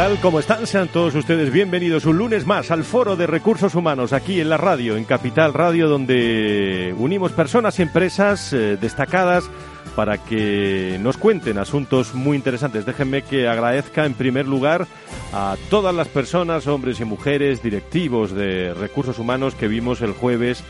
[0.00, 0.18] Tal?
[0.20, 0.66] ¿Cómo están?
[0.66, 4.56] Sean todos ustedes bienvenidos un lunes más al Foro de Recursos Humanos aquí en la
[4.56, 9.50] radio, en Capital Radio, donde unimos personas y empresas eh, destacadas
[9.94, 12.86] para que nos cuenten asuntos muy interesantes.
[12.86, 14.86] Déjenme que agradezca en primer lugar
[15.34, 20.64] a todas las personas, hombres y mujeres, directivos de recursos humanos que vimos el jueves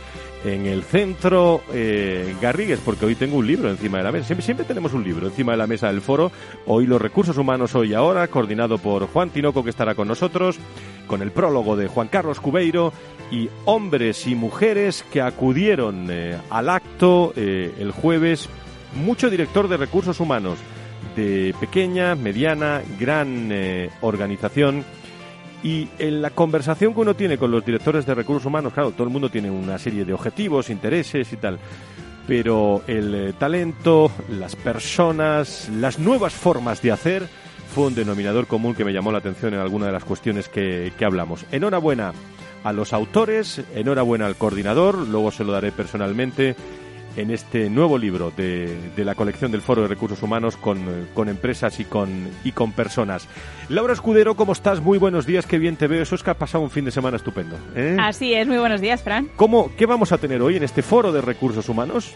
[0.44, 4.34] en el centro eh, Garrigues, porque hoy tengo un libro encima de la mesa.
[4.40, 6.32] Siempre, tenemos un libro encima de la mesa del foro.
[6.66, 10.58] Hoy los recursos humanos, hoy ahora, coordinado por Juan Tinoco, que estará con nosotros,
[11.06, 12.92] con el prólogo de Juan Carlos Cubeiro
[13.30, 18.48] y hombres y mujeres que acudieron eh, al acto eh, el jueves.
[18.94, 20.58] Mucho director de recursos humanos
[21.14, 23.52] de pequeña, mediana, gran
[24.00, 24.84] organización
[25.62, 29.04] y en la conversación que uno tiene con los directores de recursos humanos, claro, todo
[29.04, 31.58] el mundo tiene una serie de objetivos, intereses y tal,
[32.26, 37.28] pero el eh, talento, las personas, las nuevas formas de hacer,
[37.74, 40.92] fue un denominador común que me llamó la atención en alguna de las cuestiones que,
[40.98, 41.44] que hablamos.
[41.52, 42.12] Enhorabuena
[42.64, 46.56] a los autores, enhorabuena al coordinador, luego se lo daré personalmente
[47.16, 51.28] en este nuevo libro de, de, la colección del Foro de Recursos Humanos con, con,
[51.28, 53.28] empresas y con, y con personas.
[53.68, 54.80] Laura Escudero, ¿cómo estás?
[54.80, 56.02] Muy buenos días, qué bien te veo.
[56.02, 57.56] Eso es que ha pasado un fin de semana estupendo.
[57.74, 57.96] ¿eh?
[58.00, 59.28] Así es, muy buenos días, Fran.
[59.36, 62.14] ¿Cómo, ¿Qué vamos a tener hoy en este Foro de Recursos Humanos?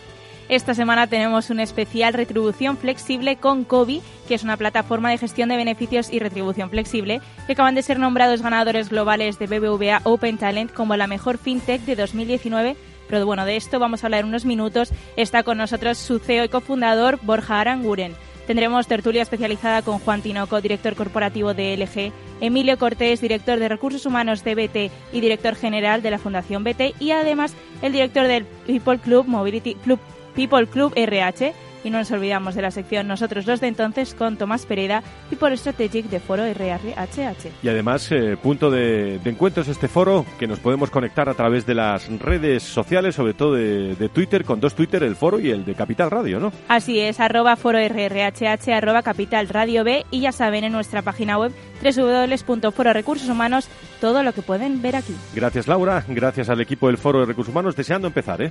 [0.49, 5.49] Esta semana tenemos un especial retribución flexible con COBI, que es una plataforma de gestión
[5.49, 10.37] de beneficios y retribución flexible, que acaban de ser nombrados ganadores globales de BBVA Open
[10.37, 12.77] Talent como la mejor fintech de 2019
[13.09, 14.93] pero bueno, de esto vamos a hablar unos minutos.
[15.17, 18.15] Está con nosotros su CEO y cofundador, Borja Aranguren.
[18.47, 24.05] Tendremos tertulia especializada con Juan Tinoco, director corporativo de LG, Emilio Cortés, director de Recursos
[24.05, 28.45] Humanos de BT y director general de la Fundación BT, y además el director del
[28.67, 29.99] People Club Mobility Club
[30.35, 31.55] People Club RH
[31.85, 35.37] y no nos olvidamos de la sección Nosotros los de entonces con Tomás Pereda y
[35.37, 37.51] por Strategic de Foro RRHH.
[37.63, 41.35] Y además, eh, punto de, de, encuentro es este foro que nos podemos conectar a
[41.35, 45.39] través de las redes sociales, sobre todo de, de, Twitter, con dos Twitter, el foro
[45.41, 46.53] y el de Capital Radio, ¿no?
[46.69, 51.39] Así es, arroba foro RRHH, arroba Capital Radio B y ya saben en nuestra página
[51.39, 51.53] web
[51.83, 53.69] www.fororecursoshumanos
[54.01, 55.15] todo lo que pueden ver aquí.
[55.35, 58.51] Gracias Laura, gracias al equipo del Foro de Recursos Humanos, deseando empezar, ¿eh?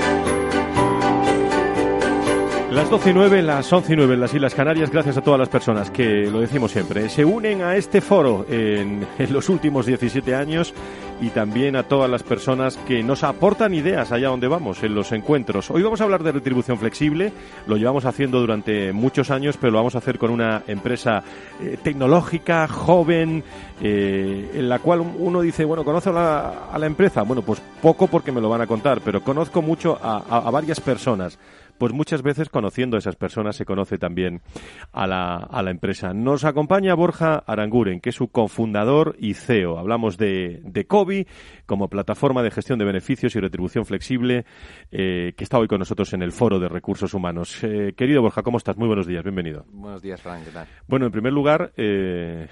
[2.71, 5.37] Las 12 y 9, las 11 y 9 en las Islas Canarias, gracias a todas
[5.37, 10.33] las personas que, lo decimos siempre, se unen a este foro en, los últimos 17
[10.33, 10.73] años
[11.19, 15.11] y también a todas las personas que nos aportan ideas allá donde vamos, en los
[15.11, 15.69] encuentros.
[15.69, 17.33] Hoy vamos a hablar de retribución flexible,
[17.67, 21.23] lo llevamos haciendo durante muchos años, pero lo vamos a hacer con una empresa
[21.61, 23.43] eh, tecnológica, joven,
[23.81, 27.23] eh, en la cual uno dice, bueno, ¿conozco a la, a la, empresa?
[27.23, 31.37] Bueno, pues poco porque me lo van a contar, pero conozco mucho a varias personas
[31.81, 34.41] pues muchas veces conociendo a esas personas se conoce también
[34.91, 36.13] a la, a la empresa.
[36.13, 39.79] Nos acompaña Borja Aranguren, que es su cofundador y CEO.
[39.79, 41.25] Hablamos de, de COBI
[41.65, 44.45] como plataforma de gestión de beneficios y retribución flexible,
[44.91, 47.63] eh, que está hoy con nosotros en el Foro de Recursos Humanos.
[47.63, 48.77] Eh, querido Borja, ¿cómo estás?
[48.77, 49.65] Muy buenos días, bienvenido.
[49.71, 50.67] Buenos días, Frank, ¿qué tal?
[50.87, 52.47] Bueno, en primer lugar, eh,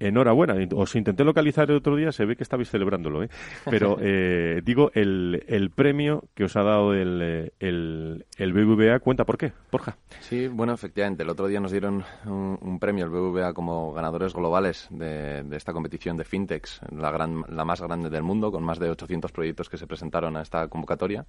[0.00, 0.54] Enhorabuena.
[0.74, 3.28] Os intenté localizar el otro día, se ve que estabais celebrándolo, ¿eh?
[3.70, 9.24] Pero eh, digo, el, el, premio que os ha dado el, el, el, BBVA, cuenta
[9.24, 9.96] por qué, Borja.
[10.20, 11.22] Sí, bueno, efectivamente.
[11.22, 15.56] El otro día nos dieron un, un premio, el BBVA, como ganadores globales de, de,
[15.56, 19.32] esta competición de fintechs, la, gran, la más grande del mundo, con más de 800
[19.32, 21.24] proyectos que se presentaron a esta convocatoria.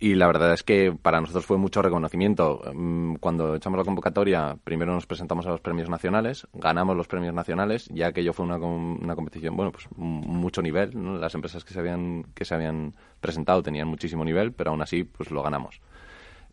[0.00, 2.62] Y la verdad es que para nosotros fue mucho reconocimiento.
[2.72, 7.34] Mm, cuando echamos la convocatoria, primero nos presentamos a los premios nacionales, ganamos los premios
[7.34, 10.90] nacionales, ya que ello fue una, una competición, bueno, pues mucho nivel.
[10.94, 11.18] ¿no?
[11.18, 15.02] Las empresas que se habían que se habían presentado tenían muchísimo nivel, pero aún así,
[15.02, 15.80] pues lo ganamos.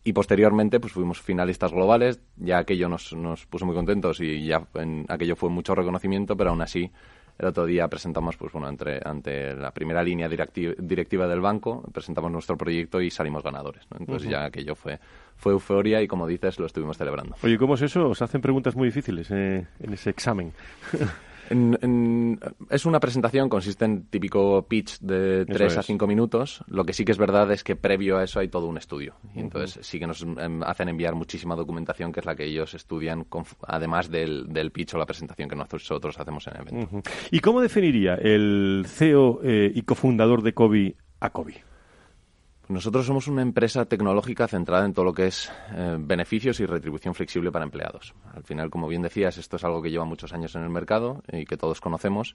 [0.02, 4.66] Y posteriormente, pues fuimos finalistas globales, ya aquello nos, nos puso muy contentos y ya
[4.74, 6.92] en, aquello fue mucho reconocimiento, pero aún así
[7.38, 11.82] el otro día presentamos, pues bueno, entre, ante la primera línea directiva, directiva del banco,
[11.92, 13.82] presentamos nuestro proyecto y salimos ganadores.
[13.90, 13.98] ¿no?
[14.00, 14.32] Entonces uh -huh.
[14.32, 14.98] ya aquello fue,
[15.36, 17.36] fue euforia y, como dices, lo estuvimos celebrando.
[17.42, 18.08] Oye, ¿cómo es eso?
[18.08, 20.52] ¿Os hacen preguntas muy difíciles eh, en ese examen?
[21.50, 22.40] En, en,
[22.70, 25.78] es una presentación, consiste en típico pitch de 3 es.
[25.78, 26.64] a 5 minutos.
[26.68, 29.14] Lo que sí que es verdad es que previo a eso hay todo un estudio.
[29.34, 29.82] Y entonces uh -huh.
[29.82, 33.44] sí que nos em, hacen enviar muchísima documentación, que es la que ellos estudian, con,
[33.66, 36.96] además del, del, pitch o la presentación que nosotros hacemos en el evento.
[36.96, 37.10] Uh -huh.
[37.30, 41.54] ¿Y cómo definiría el CEO eh, y cofundador de COBI a COBI?
[42.68, 47.14] Nosotros somos una empresa tecnológica centrada en todo lo que es eh, beneficios y retribución
[47.14, 48.12] flexible para empleados.
[48.34, 51.22] Al final, como bien decías, esto es algo que lleva muchos años en el mercado
[51.32, 52.34] y que todos conocemos,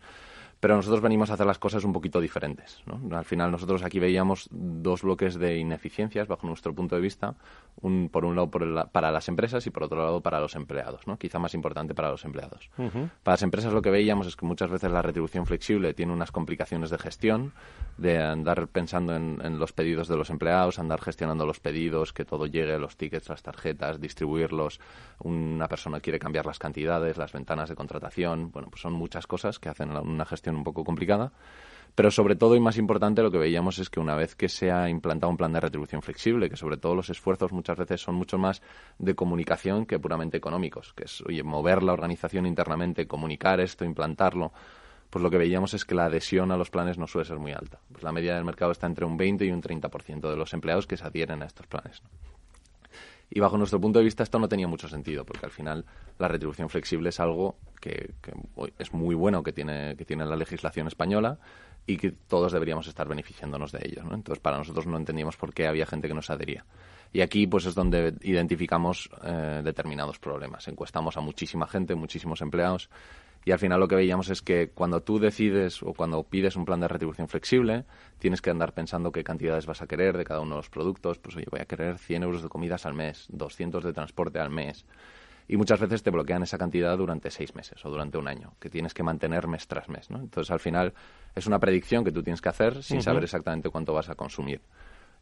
[0.61, 2.81] pero nosotros venimos a hacer las cosas un poquito diferentes.
[2.85, 3.17] ¿no?
[3.17, 7.33] Al final, nosotros aquí veíamos dos bloques de ineficiencias, bajo nuestro punto de vista,
[7.81, 8.61] un, por un lado por
[8.91, 11.17] para las empresas y por otro lado para los empleados, ¿no?
[11.17, 12.69] quizá más importante para los empleados.
[12.77, 13.09] Uh -huh.
[13.23, 16.31] Para las empresas lo que veíamos es que muchas veces la retribución flexible tiene unas
[16.31, 17.53] complicaciones de gestión,
[17.97, 22.23] de andar pensando en, en los pedidos de los empleados, andar gestionando los pedidos, que
[22.23, 24.79] todo llegue, los tickets, las tarjetas, distribuirlos,
[25.19, 29.57] una persona quiere cambiar las cantidades, las ventanas de contratación, bueno, pues son muchas cosas
[29.57, 31.31] que hacen una gestión un poco complicada.
[31.95, 34.71] Pero sobre todo y más importante lo que veíamos es que una vez que se
[34.71, 38.15] ha implantado un plan de retribución flexible, que sobre todo los esfuerzos muchas veces son
[38.15, 38.61] mucho más
[38.97, 44.53] de comunicación que puramente económicos, que es oye, mover la organización internamente, comunicar esto, implantarlo,
[45.09, 47.51] pues lo que veíamos es que la adhesión a los planes no suele ser muy
[47.51, 47.81] alta.
[47.91, 50.87] Pues la media del mercado está entre un 20 y un 30% de los empleados
[50.87, 52.01] que se adhieren a estos planes.
[53.33, 55.85] Y bajo nuestro punto de vista esto no tenía mucho sentido, porque al final
[56.19, 58.33] la retribución flexible es algo que, que
[58.77, 61.39] es muy bueno que tiene, que tiene la legislación española
[61.87, 64.03] y que todos deberíamos estar beneficiándonos de ello.
[64.03, 64.15] ¿no?
[64.15, 66.65] Entonces, para nosotros no entendíamos por qué había gente que nos adhería.
[67.13, 70.67] Y aquí pues es donde identificamos eh, determinados problemas.
[70.67, 72.89] Encuestamos a muchísima gente, muchísimos empleados,
[73.43, 76.65] y al final lo que veíamos es que cuando tú decides o cuando pides un
[76.65, 77.85] plan de retribución flexible,
[78.19, 81.17] tienes que andar pensando qué cantidades vas a querer de cada uno de los productos.
[81.17, 84.51] Pues oye, voy a querer 100 euros de comidas al mes, 200 de transporte al
[84.51, 84.85] mes.
[85.47, 88.69] Y muchas veces te bloquean esa cantidad durante seis meses o durante un año, que
[88.69, 90.11] tienes que mantener mes tras mes.
[90.11, 90.19] ¿no?
[90.19, 90.93] Entonces, al final,
[91.33, 93.03] es una predicción que tú tienes que hacer sin uh -huh.
[93.03, 94.61] saber exactamente cuánto vas a consumir.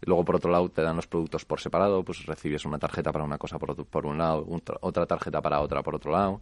[0.01, 3.23] Luego, por otro lado, te dan los productos por separado, pues recibes una tarjeta para
[3.23, 4.45] una cosa por, por un lado,
[4.81, 6.41] otra tarjeta para otra por otro lado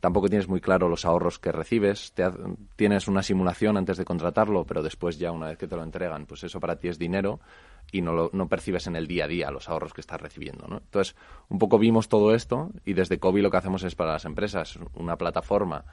[0.00, 2.24] tampoco tienes muy claro los ahorros que recibes, te,
[2.76, 6.26] tienes una simulación antes de contratarlo, pero después ya una vez que te lo entregan,
[6.26, 7.40] pues eso para ti es dinero
[7.90, 10.66] y no, lo, no percibes en el día a día los ahorros que estás recibiendo.
[10.68, 10.78] ¿no?
[10.78, 11.16] Entonces,
[11.48, 14.78] un poco vimos todo esto y desde COVID lo que hacemos es para las empresas
[14.94, 15.84] una plataforma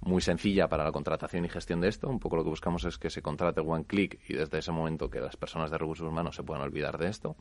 [0.00, 2.08] muy sencilla para la contratación y gestión de esto.
[2.08, 5.08] Un poco lo que buscamos es que se contrate one click y desde ese momento
[5.08, 7.36] que las personas de recursos humanos se puedan olvidar de esto.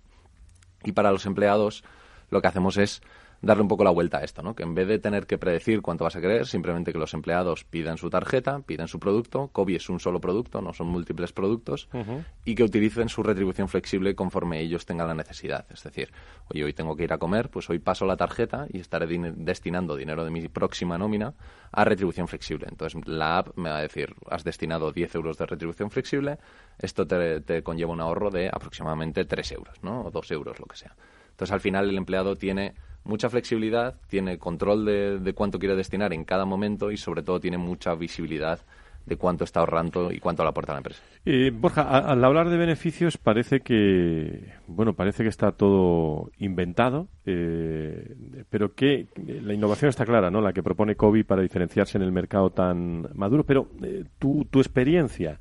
[0.84, 1.84] Y para los empleados
[2.30, 3.02] lo que hacemos es
[3.44, 4.56] darle un poco la vuelta a esto, ¿no?
[4.56, 7.66] Que en vez de tener que predecir cuánto vas a querer, simplemente que los empleados
[7.66, 11.90] pidan su tarjeta, pidan su producto, Kobe es un solo producto, no son múltiples productos,
[11.92, 12.26] uh -huh.
[12.46, 15.66] y que utilicen su retribución flexible conforme ellos tengan la necesidad.
[15.70, 16.10] Es decir,
[16.48, 19.44] oye, hoy tengo que ir a comer, pues hoy paso la tarjeta y estaré din
[19.44, 21.34] destinando dinero de mi próxima nómina
[21.74, 22.68] a retribución flexible.
[22.70, 26.38] Entonces la app me va a decir, has destinado 10 euros de retribución flexible,
[26.80, 30.06] esto te, te conlleva un ahorro de aproximadamente 3 euros, ¿no?
[30.06, 30.96] O 2 euros, lo que sea.
[31.32, 36.14] Entonces, al final, el empleado tiene mucha flexibilidad, tiene control de, de cuánto quiere destinar
[36.14, 38.60] en cada momento y, sobre todo, tiene mucha visibilidad
[39.06, 41.02] de cuánto está ahorrando y cuánto le aporta la empresa.
[41.26, 48.16] Eh, Borja, al hablar de beneficios parece que bueno parece que está todo inventado, eh,
[48.50, 50.42] pero que la innovación está clara, ¿no?
[50.42, 53.44] La que propone COVID para diferenciarse en el mercado tan maduro.
[53.46, 55.40] Pero eh, tu, tu experiencia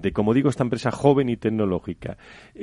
[0.00, 2.16] de, como digo, esta empresa joven y tecnológica,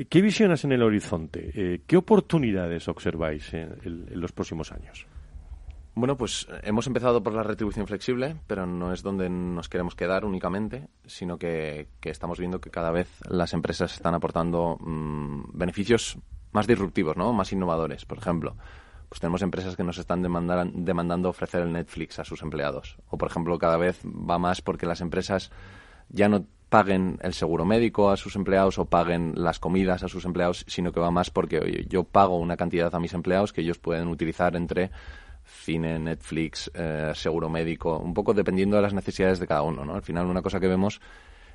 [0.10, 1.82] ¿qué visionas en el horizonte?
[1.86, 5.06] ¿Qué oportunidades observáis en los próximos años?
[6.00, 10.24] Bueno, pues hemos empezado por la retribución flexible, pero no es donde nos queremos quedar
[10.24, 16.18] únicamente, sino que, estamos viendo que cada vez las empresas están aportando mm, beneficios
[16.54, 17.34] más disruptivos, ¿no?
[17.34, 18.06] Más innovadores.
[18.06, 18.56] Por ejemplo,
[19.10, 22.98] pues tenemos empresas que nos están demandando ofrecer el Netflix a sus empleados.
[23.10, 25.52] O, por ejemplo, cada vez va más porque las empresas
[26.08, 30.26] ya no paguen el seguro médico a sus empleados o paguen las comidas a sus
[30.26, 33.80] empleados, sino que va más porque yo pago una cantidad a mis empleados que ellos
[33.80, 34.92] pueden utilizar entre
[35.44, 39.84] cine, Netflix, eh, seguro médico, un poco dependiendo de las necesidades de cada uno.
[39.84, 39.96] ¿no?
[39.96, 41.02] Al final, una cosa que vemos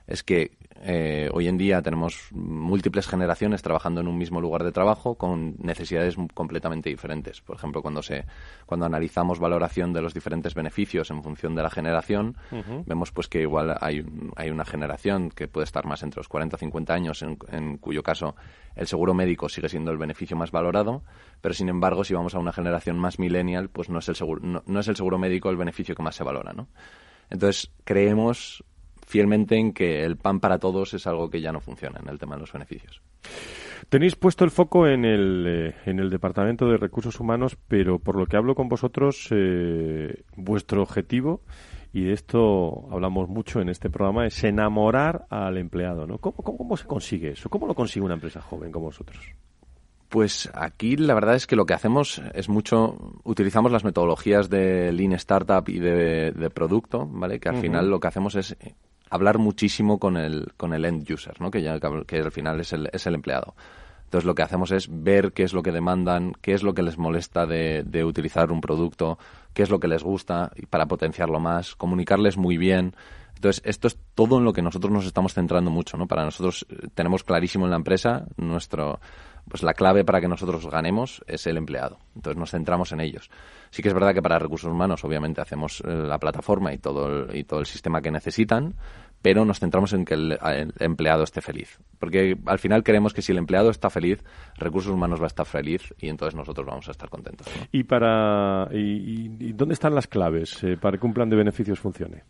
[0.07, 0.53] es que
[0.87, 5.55] eh, hoy en día tenemos múltiples generaciones trabajando en un mismo lugar de trabajo con
[5.59, 7.41] necesidades completamente diferentes.
[7.41, 8.27] Por ejemplo, cuando se
[8.67, 12.37] cuando analizamos valoración de los diferentes beneficios en función de la generación,
[12.85, 14.05] vemos pues que igual hay,
[14.37, 17.79] hay una generación que puede estar más entre los 40 y 50 años, en, en,
[17.79, 18.37] cuyo caso
[18.77, 21.03] el seguro médico sigue siendo el beneficio más valorado,
[21.41, 24.43] pero sin embargo, si vamos a una generación más millennial, pues no es el seguro,
[24.45, 26.69] no, no es el seguro médico el beneficio que más se valora, ¿no?
[27.31, 28.63] Entonces, creemos
[29.07, 32.19] fielmente en que el pan para todos es algo que ya no funciona en el
[32.19, 33.01] tema de los beneficios.
[33.89, 38.17] Tenéis puesto el foco en el, eh, en el Departamento de Recursos Humanos, pero por
[38.17, 41.43] lo que hablo con vosotros, eh, vuestro objetivo,
[41.93, 46.07] y de esto hablamos mucho en este programa, es enamorar al empleado.
[46.07, 46.19] ¿no?
[46.19, 47.49] ¿Cómo, cómo se consigue eso?
[47.49, 49.25] ¿Cómo lo consigue una empresa joven como vosotros?
[50.15, 54.93] Pues aquí la verdad es que lo que hacemos es mucho, utilizamos las metodologías de
[54.93, 57.41] Lean Startup y de, producto, ¿vale?
[57.41, 58.57] Que al final lo que hacemos es
[59.11, 61.51] hablar muchísimo con el, con el end user, ¿no?
[61.51, 63.57] que, ya, que al final es el, es el empleado.
[64.05, 66.85] Entonces lo que hacemos es ver qué es lo que demandan, qué es lo que
[66.85, 69.19] les molesta de, de utilizar un producto,
[69.53, 72.95] qué es lo que les gusta para potenciarlo más, comunicarles muy bien.
[73.35, 76.07] Entonces, esto es todo en lo que nosotros nos estamos centrando mucho, ¿no?
[76.07, 79.01] Para nosotros eh, tenemos clarísimo en la empresa nuestro
[79.49, 81.99] pues la clave para que nosotros ganemos es el empleado.
[82.15, 83.31] Entonces nos centramos en ellos.
[83.71, 87.09] Sí que es verdad que para recursos humanos obviamente hacemos eh, la plataforma y todo
[87.09, 88.75] el, y todo el sistema que necesitan,
[89.25, 90.39] pero nos centramos en que el,
[90.81, 91.79] empleado esté feliz.
[91.99, 94.23] Porque al final queremos que si el empleado está feliz,
[94.57, 97.47] recursos humanos va a estar feliz y entonces nosotros vamos a estar contentos.
[97.73, 102.23] ¿Y, para, y, dónde están las claves eh, para que un plan de beneficios funcione?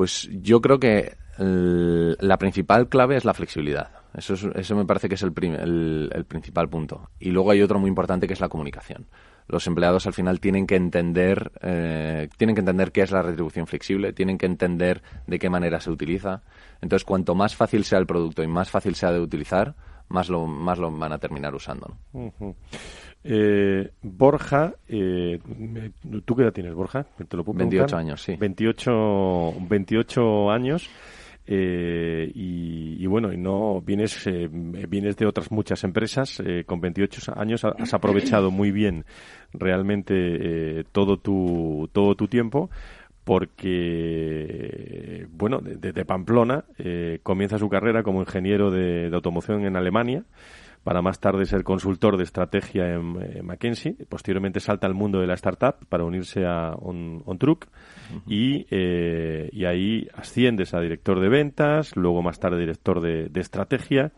[0.00, 3.90] Pues yo creo que la principal clave es la flexibilidad.
[4.14, 7.10] Eso, eso me parece que es el, el, principal punto.
[7.18, 9.08] Y luego hay otro muy importante que es la comunicación.
[9.46, 13.66] Los empleados al final tienen que entender, eh, tienen que entender qué es la retribución
[13.66, 16.44] flexible, tienen que entender de qué manera se utiliza.
[16.80, 19.74] Entonces, cuanto más fácil sea el producto y más fácil sea de utilizar,
[20.08, 21.98] más lo, más lo van a terminar usando.
[23.22, 25.38] Eh, Borja, eh,
[26.24, 27.06] ¿tú qué edad tienes, Borja?
[27.28, 28.36] ¿Te lo 28 años, sí.
[28.36, 30.88] 28, 28 años.
[31.52, 36.40] Eh, y, bueno, y no vienes, eh, vienes de otras muchas empresas.
[36.46, 39.04] Eh, con 28 años has aprovechado muy bien
[39.52, 42.70] realmente todo tu todo tu tiempo
[43.24, 46.64] porque bueno desde Pamplona
[47.24, 50.22] comienza su carrera como ingeniero de automoción en Alemania
[50.84, 53.92] para más tarde ser consultor de estrategia en, McKinsey.
[54.08, 57.22] Posteriormente salta al mundo de la startup para unirse a On,
[58.26, 64.12] y, eh, y ahí asciendes a director de ventas, luego más tarde director de, estrategia,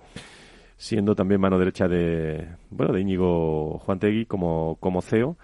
[0.77, 5.37] siendo también mano derecha de, bueno, de Íñigo Juantegui como, como CEO.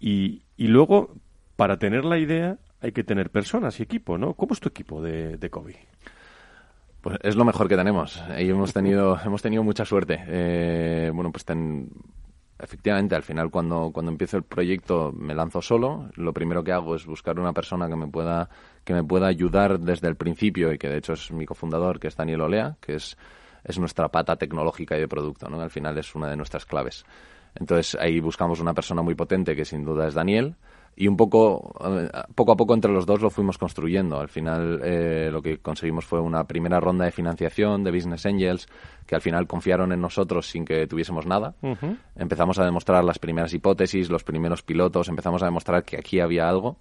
[0.00, 1.14] Y, y luego,
[1.56, 4.34] para tener la idea, hay que tener personas y equipo, ¿no?
[4.34, 5.76] ¿Cómo es tu equipo de, de COVID?
[7.06, 8.20] Pues es lo mejor que tenemos.
[8.36, 10.24] Y hemos tenido, hemos tenido mucha suerte.
[10.26, 11.46] Eh, bueno, pues
[12.58, 16.10] efectivamente, al final cuando, cuando empiezo el proyecto me lanzo solo.
[16.16, 18.50] Lo primero que hago es buscar una persona que me pueda,
[18.82, 22.08] que me pueda ayudar desde el principio y que de hecho es mi cofundador, que
[22.08, 23.16] es Daniel Olea, que es,
[23.62, 25.60] es nuestra pata tecnológica y de producto, ¿no?
[25.60, 27.06] Al final es una de nuestras claves.
[27.54, 30.56] Entonces ahí buscamos una persona muy potente que sin duda es Daniel
[30.98, 31.74] y un poco,
[32.34, 34.18] poco a poco entre los dos lo fuimos construyendo.
[34.18, 38.66] Al final eh, lo que conseguimos fue una primera ronda de financiación de Business Angels
[39.06, 41.54] que al final confiaron en nosotros sin que tuviésemos nada.
[42.16, 46.48] Empezamos a demostrar las primeras hipótesis, los primeros pilotos, empezamos a demostrar que aquí había
[46.48, 46.78] algo.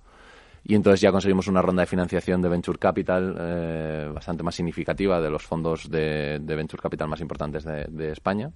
[0.63, 5.21] Y entonces ya conseguimos una ronda de financiación de Venture Capital eh, bastante más significativa
[5.21, 8.49] de los fondos de, Venture Capital más importantes de, de España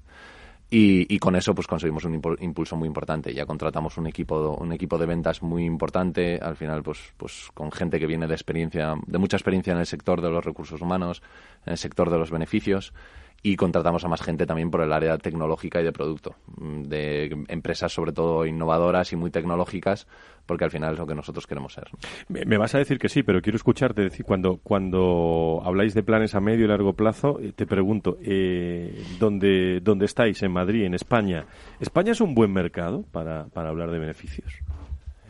[0.71, 3.33] Y, con eso pues conseguimos un impulso muy importante.
[3.33, 7.71] Ya contratamos un equipo, un equipo de ventas muy importante, al final pues, pues con
[7.71, 11.23] gente que viene de experiencia, de mucha experiencia en el sector de los recursos humanos,
[11.65, 12.93] en el sector de los beneficios.
[13.41, 17.45] Y contratamos a más gente también por el área tecnológica y de producto, mm, de
[17.47, 20.07] empresas sobre todo innovadoras y muy tecnológicas,
[20.49, 21.89] porque al final es lo que nosotros queremos ser.
[22.27, 26.33] Me, vas a decir que sí, pero quiero escucharte decir cuando cuando habláis de planes
[26.33, 30.41] a medio y largo plazo, eh, te pregunto, eh, ¿dónde, ¿dónde estáis?
[30.41, 31.45] ¿En Madrid, en España?
[31.79, 34.51] ¿España es un buen mercado para, para hablar de beneficios?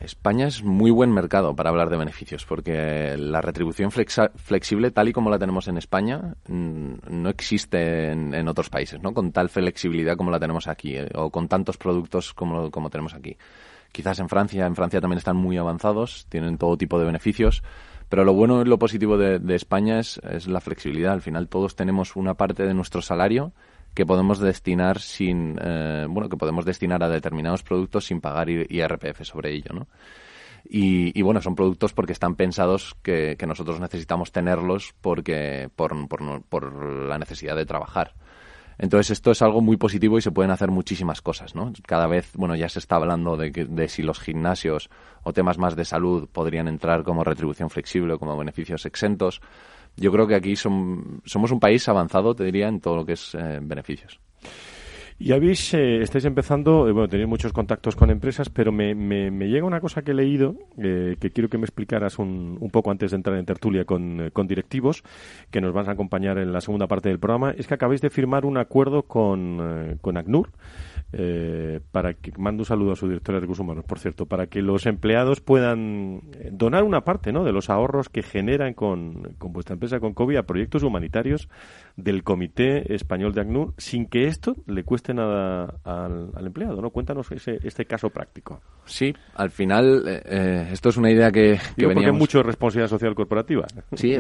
[0.02, 5.14] España es muy buen mercado para hablar de beneficios, porque la retribución flexible, tal y
[5.14, 9.14] como la tenemos en España, mm, no existe en, otros países, ¿no?
[9.14, 13.14] Con tal flexibilidad como la tenemos aquí, eh, o con tantos productos como, como tenemos
[13.14, 13.36] aquí.
[13.92, 17.64] Quizás en Francia, en Francia también están muy avanzados, tienen todo tipo de beneficios,
[18.10, 21.14] pero lo bueno y lo positivo de, España es, la flexibilidad.
[21.14, 23.54] Al final todos tenemos una parte de nuestro salario
[23.94, 29.24] que podemos destinar sin eh, bueno que podemos destinar a determinados productos sin pagar IRPF
[29.24, 29.88] sobre ello no
[30.64, 36.86] y, bueno son productos porque están pensados que, nosotros necesitamos tenerlos porque por, por, por,
[37.08, 38.14] la necesidad de trabajar
[38.80, 42.32] entonces esto es algo muy positivo y se pueden hacer muchísimas cosas no cada vez
[42.36, 44.90] bueno ya se está hablando de, de si los gimnasios
[45.24, 49.42] o temas más de salud podrían entrar como retribución flexible o como beneficios exentos
[50.00, 53.36] yo creo que aquí somos un país avanzado, te diría, en todo lo que es
[53.36, 54.20] eh, beneficios.
[55.22, 59.30] Y habéis, eh, estáis empezando, eh, bueno, tenéis muchos contactos con empresas, pero me, me,
[59.50, 63.12] llega una cosa que he leído, que quiero que me explicaras un, un, poco antes
[63.12, 65.04] de entrar en tertulia con, con, directivos,
[65.52, 68.10] que nos van a acompañar en la segunda parte del programa, es que acabáis de
[68.10, 70.52] firmar un acuerdo con, con ACNUR,
[71.12, 74.46] eh, para que mando un saludo a su director de recursos humanos, por cierto, para
[74.46, 77.44] que los empleados puedan eh, donar una parte ¿no?
[77.44, 81.50] de los ahorros que generan con, con vuestra empresa, con COVID, a proyectos humanitarios
[82.04, 86.82] del Comité Español de ACNUR, sin que esto le cueste nada al, empleado.
[86.82, 86.90] ¿no?
[86.90, 88.62] Cuéntanos ese, este caso práctico.
[88.86, 92.20] Sí, al final eh, esto es una idea que, que veníamos...
[92.20, 93.66] mucho responsabilidad social corporativa.
[93.94, 94.18] Sí,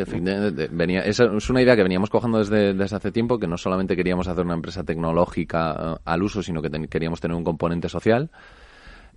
[0.72, 3.96] venía, es, es una idea que veníamos cojando desde, desde hace tiempo, que no solamente
[3.96, 8.30] queríamos hacer una empresa tecnológica al uso, sino que queríamos tener un componente social.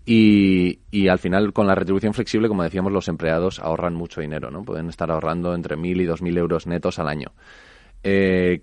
[0.04, 4.50] Y, y, al final, con la retribución flexible, como decíamos, los empleados ahorran mucho dinero,
[4.50, 4.64] ¿no?
[4.64, 7.28] Pueden estar ahorrando entre 1.000 y 2.000 euros netos al año.
[8.02, 8.60] Eh,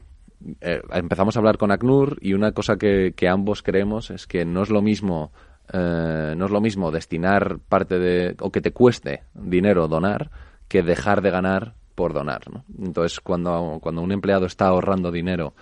[0.62, 4.63] eh, empezamos a hablar con ACNUR y una cosa que, ambos creemos es que no
[4.63, 5.32] es lo mismo
[5.71, 10.32] eh, no es lo mismo destinar parte de o que te cueste dinero donar
[10.67, 12.43] que dejar de ganar por donar.
[12.78, 15.54] Entonces, cuando, cuando un empleado está ahorrando dinero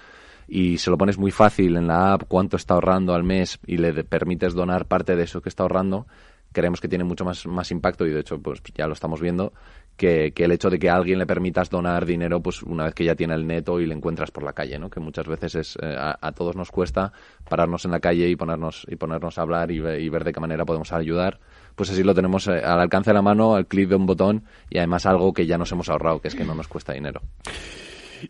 [0.47, 3.77] y se lo pones muy fácil en la app cuánto está ahorrando al mes y
[3.77, 6.05] le permites donar parte de eso que está ahorrando,
[6.51, 9.53] creemos que tiene mucho más, más impacto y de hecho pues ya lo estamos viendo
[9.97, 13.03] que, el hecho de que a alguien le permitas donar dinero pues una vez que
[13.03, 14.89] ya tiene el neto y le encuentras por la calle, ¿no?
[14.89, 17.11] que muchas veces es eh, a, todos nos cuesta
[17.49, 20.65] pararnos en la calle y ponernos, y ponernos a hablar y, ver de qué manera
[20.65, 21.39] podemos ayudar
[21.75, 24.43] pues así lo tenemos eh, al alcance de la mano, al clic de un botón
[24.69, 27.21] y además algo que ya nos hemos ahorrado, que es que no nos cuesta dinero.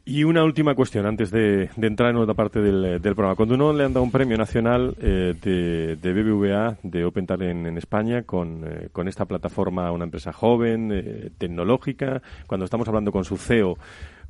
[0.06, 3.36] Y una última cuestión antes de, entrar en otra parte del, programa.
[3.36, 7.78] Cuando uno le han dado un premio nacional eh, de, BBVA, de Open Talent en
[7.78, 13.24] España, con, eh, con esta plataforma, una empresa joven, eh, tecnológica, cuando estamos hablando con
[13.24, 13.78] su CEO,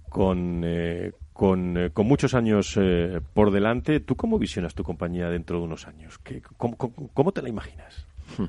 [0.10, 0.64] con,
[1.34, 2.80] con, con, muchos años
[3.34, 6.18] por delante, ¿tú cómo visionas tu compañía dentro de unos años?
[6.20, 8.08] ¿Qué, cómo, cómo, te la imaginas?
[8.38, 8.46] Hmm.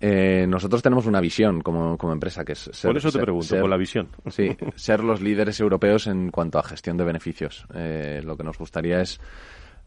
[0.00, 3.60] Eh, nosotros tenemos una visión como, como empresa que es ser, Por eso te pregunto,
[3.60, 4.08] por la visión.
[4.30, 7.66] Sí, ser los líderes europeos en cuanto a gestión de beneficios.
[7.74, 9.20] Eh, lo que nos gustaría es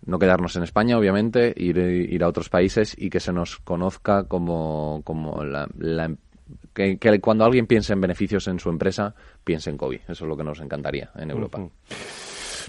[0.05, 4.25] no quedarnos en España, obviamente, ir, ir a otros países y que se nos conozca
[4.25, 5.67] como, como la,
[6.73, 9.99] que, cuando alguien piense en beneficios en su empresa, piense en COVID.
[10.07, 11.59] Eso es lo que nos encantaría en Europa.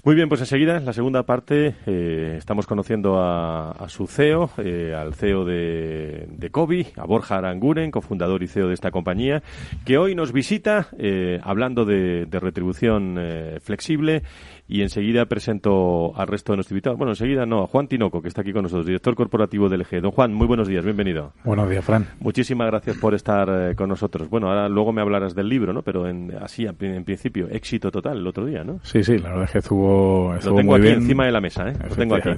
[0.05, 4.93] Muy bien, pues enseguida, en la segunda parte, eh, estamos conociendo a, su CEO, eh,
[4.95, 9.41] al CEO de, de COBI, a Borja Aranguren, cofundador y CEO de esta compañía,
[9.83, 13.19] que hoy nos visita eh, hablando de, de retribución
[13.63, 14.21] flexible
[14.67, 16.97] y enseguida presento al resto de nuestros invitados.
[16.97, 20.01] Bueno, enseguida no, a Juan Tinoco, que está aquí con nosotros, director corporativo del LG.
[20.01, 21.33] Don Juan, muy buenos días, bienvenido.
[21.43, 22.07] Buenos días, Fran.
[22.19, 24.29] Muchísimas gracias por estar eh, con nosotros.
[24.29, 25.83] Bueno, ahora luego me hablarás del libro, ¿no?
[25.83, 28.79] Pero en, así, en, principio, éxito total el otro día, ¿no?
[28.83, 31.69] Sí, sí, la verdad es que estuvo, estuvo Lo tengo aquí encima de la mesa,
[31.69, 31.73] ¿eh?
[31.87, 32.29] Lo tengo aquí.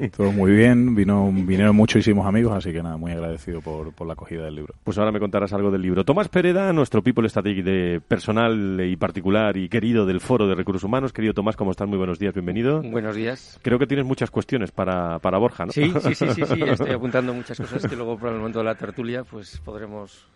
[0.00, 4.12] estuvo muy bien, vino, vinieron muchísimos amigos, así que nada, muy agradecido por, por la
[4.12, 4.74] acogida del libro.
[4.84, 6.04] Pues ahora me contarás algo del libro.
[6.04, 10.84] Tomás Pereda, nuestro People Strategy de personal y particular y querido del Foro de Recursos
[10.84, 11.12] Humanos.
[11.12, 11.88] Querido Tomás, ¿cómo estás?
[11.88, 12.82] Muy buenos días, bienvenido.
[12.82, 13.58] Buenos días.
[13.62, 15.72] Creo que tienes muchas cuestiones para, para Borja, ¿no?
[15.72, 18.64] Sí, sí, sí, sí, sí, estoy apuntando muchas cosas que luego por el momento de
[18.64, 20.28] la tertulia pues podremos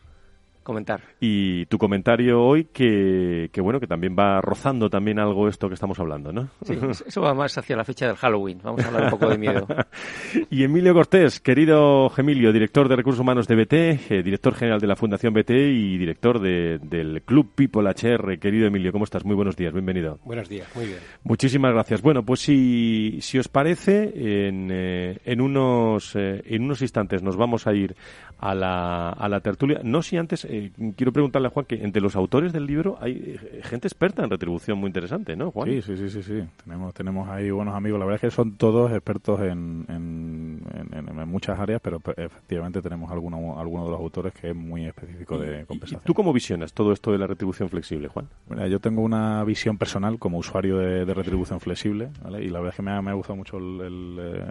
[0.67, 1.01] comentar.
[1.21, 5.75] Y tu comentario hoy que, que, bueno, que también va rozando también algo esto que
[5.75, 6.51] estamos hablando, ¿no?
[6.63, 6.77] Sí,
[7.07, 8.61] eso va más hacia la fecha del Halloween.
[8.63, 9.67] Vamos a hablar un poco de miedo.
[10.51, 13.73] y Emilio Cortés, querido Gemilio, director de Recursos Humanos de BT,
[14.11, 18.39] eh, director general de la Fundación BT y director de, del Club People HR.
[18.39, 19.25] Querido Emilio, ¿cómo estás?
[19.25, 20.19] Muy buenos días, bienvenido.
[20.25, 20.99] Buenos días, muy bien.
[21.23, 22.03] Muchísimas gracias.
[22.03, 27.37] Bueno, pues si, si os parece, en, eh, en, unos, eh, en unos instantes nos
[27.37, 27.95] vamos a ir
[28.39, 29.81] a la, a la tertulia.
[29.85, 33.13] No si antes, eh, quiero preguntarle a Juan que entre los autores del libro hay
[33.13, 35.69] eh, gente experta en retribución muy interesante, ¿no, Juan?
[35.69, 36.23] Sí, sí, sí, sí.
[36.23, 36.45] sí.
[36.65, 37.99] Tenemos, tenemos ahí buenos amigos.
[37.99, 43.11] La verdad es que son todos expertos en, en, en, muchas áreas, pero efectivamente tenemos
[43.11, 46.01] alguno, alguno de los autores que es muy específico de compensación.
[46.05, 48.29] ¿Y tú cómo visionas todo esto de la retribución flexible, Juan?
[48.47, 52.45] Bueno, yo tengo una visión personal como usuario de, de retribución flexible, ¿vale?
[52.45, 54.47] Y la verdad es que me ha, me ha gustado mucho el, el eh,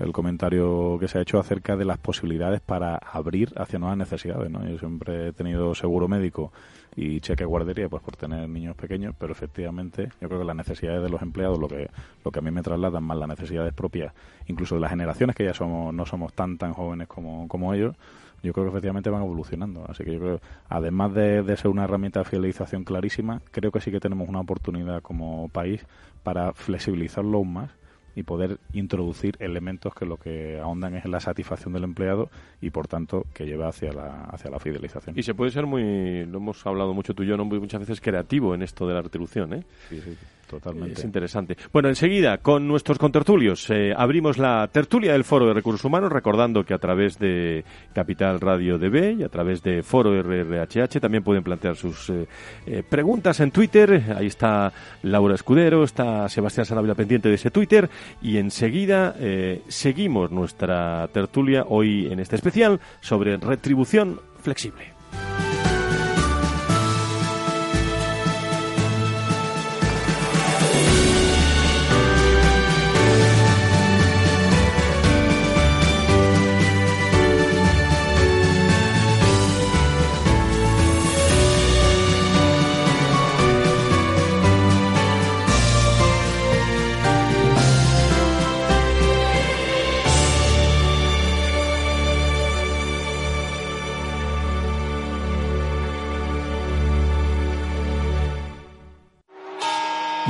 [0.00, 4.50] el comentario que se ha hecho acerca de las posibilidades para abrir hacia nuevas necesidades.
[4.50, 4.66] ¿no?
[4.66, 6.52] Yo siempre he tenido seguro médico
[6.96, 11.02] y cheque guardería pues por tener niños pequeños, pero efectivamente yo creo que las necesidades
[11.02, 11.88] de los empleados, lo que,
[12.24, 14.12] lo que a mí me trasladan más las necesidades propias,
[14.46, 17.94] incluso de las generaciones que ya somos, no somos tan tan jóvenes como, como ellos,
[18.42, 19.84] yo creo que efectivamente van evolucionando.
[19.86, 23.80] Así que yo creo, además de, de, ser una herramienta de fidelización clarísima, creo que
[23.82, 25.84] sí que tenemos una oportunidad como país
[26.22, 27.70] para flexibilizarlo aún más
[28.14, 32.70] y poder introducir elementos que lo que ahondan es en la satisfacción del empleado y
[32.70, 35.18] por tanto que lleva hacia la, hacia la fidelización.
[35.18, 37.44] Y se puede ser muy, lo hemos hablado mucho tú y yo, ¿no?
[37.44, 39.64] muchas veces creativo en esto de la retribución, ¿eh?
[39.88, 40.16] Sí, sí.
[40.50, 40.98] Totalmente.
[40.98, 41.56] Es interesante.
[41.72, 46.64] Bueno, enseguida, con nuestros contertulios, eh, abrimos la tertulia del Foro de Recursos Humanos, recordando
[46.64, 51.44] que a través de Capital Radio DB y a través de Foro RRHH también pueden
[51.44, 52.26] plantear sus eh,
[52.66, 54.12] eh, preguntas en Twitter.
[54.16, 57.88] Ahí está Laura Escudero, está Sebastián Sanabria pendiente de ese Twitter.
[58.20, 64.99] Y enseguida eh, seguimos nuestra tertulia hoy en este especial sobre retribución flexible.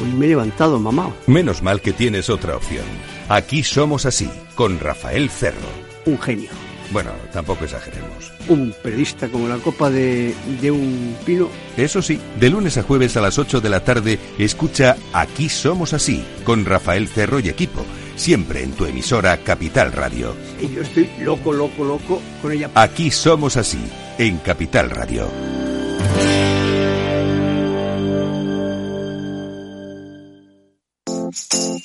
[0.00, 1.14] Hoy me he levantado, mamá.
[1.26, 2.84] Menos mal que tienes otra opción.
[3.28, 5.68] Aquí somos así, con Rafael Cerro.
[6.04, 6.50] Un genio.
[6.92, 8.32] Bueno, tampoco exageremos.
[8.48, 11.48] Un periodista como la copa de, de un pino.
[11.76, 15.92] Eso sí, de lunes a jueves a las 8 de la tarde, escucha Aquí somos
[15.92, 17.84] así, con Rafael Cerro y equipo.
[18.14, 20.34] Siempre en tu emisora Capital Radio.
[20.60, 22.70] Y yo estoy loco, loco, loco con ella.
[22.74, 23.80] Aquí somos así,
[24.18, 25.28] en Capital Radio.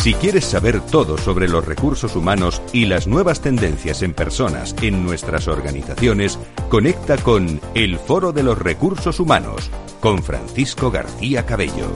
[0.00, 5.04] Si quieres saber todo sobre los recursos humanos y las nuevas tendencias en personas en
[5.04, 6.38] nuestras organizaciones,
[6.70, 11.92] conecta con El Foro de los Recursos Humanos con Francisco García Cabello.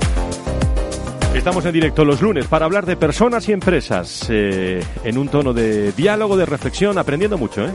[1.34, 5.54] Estamos en directo los lunes para hablar de personas y empresas eh, en un tono
[5.54, 7.64] de diálogo, de reflexión, aprendiendo mucho.
[7.64, 7.72] ¿eh?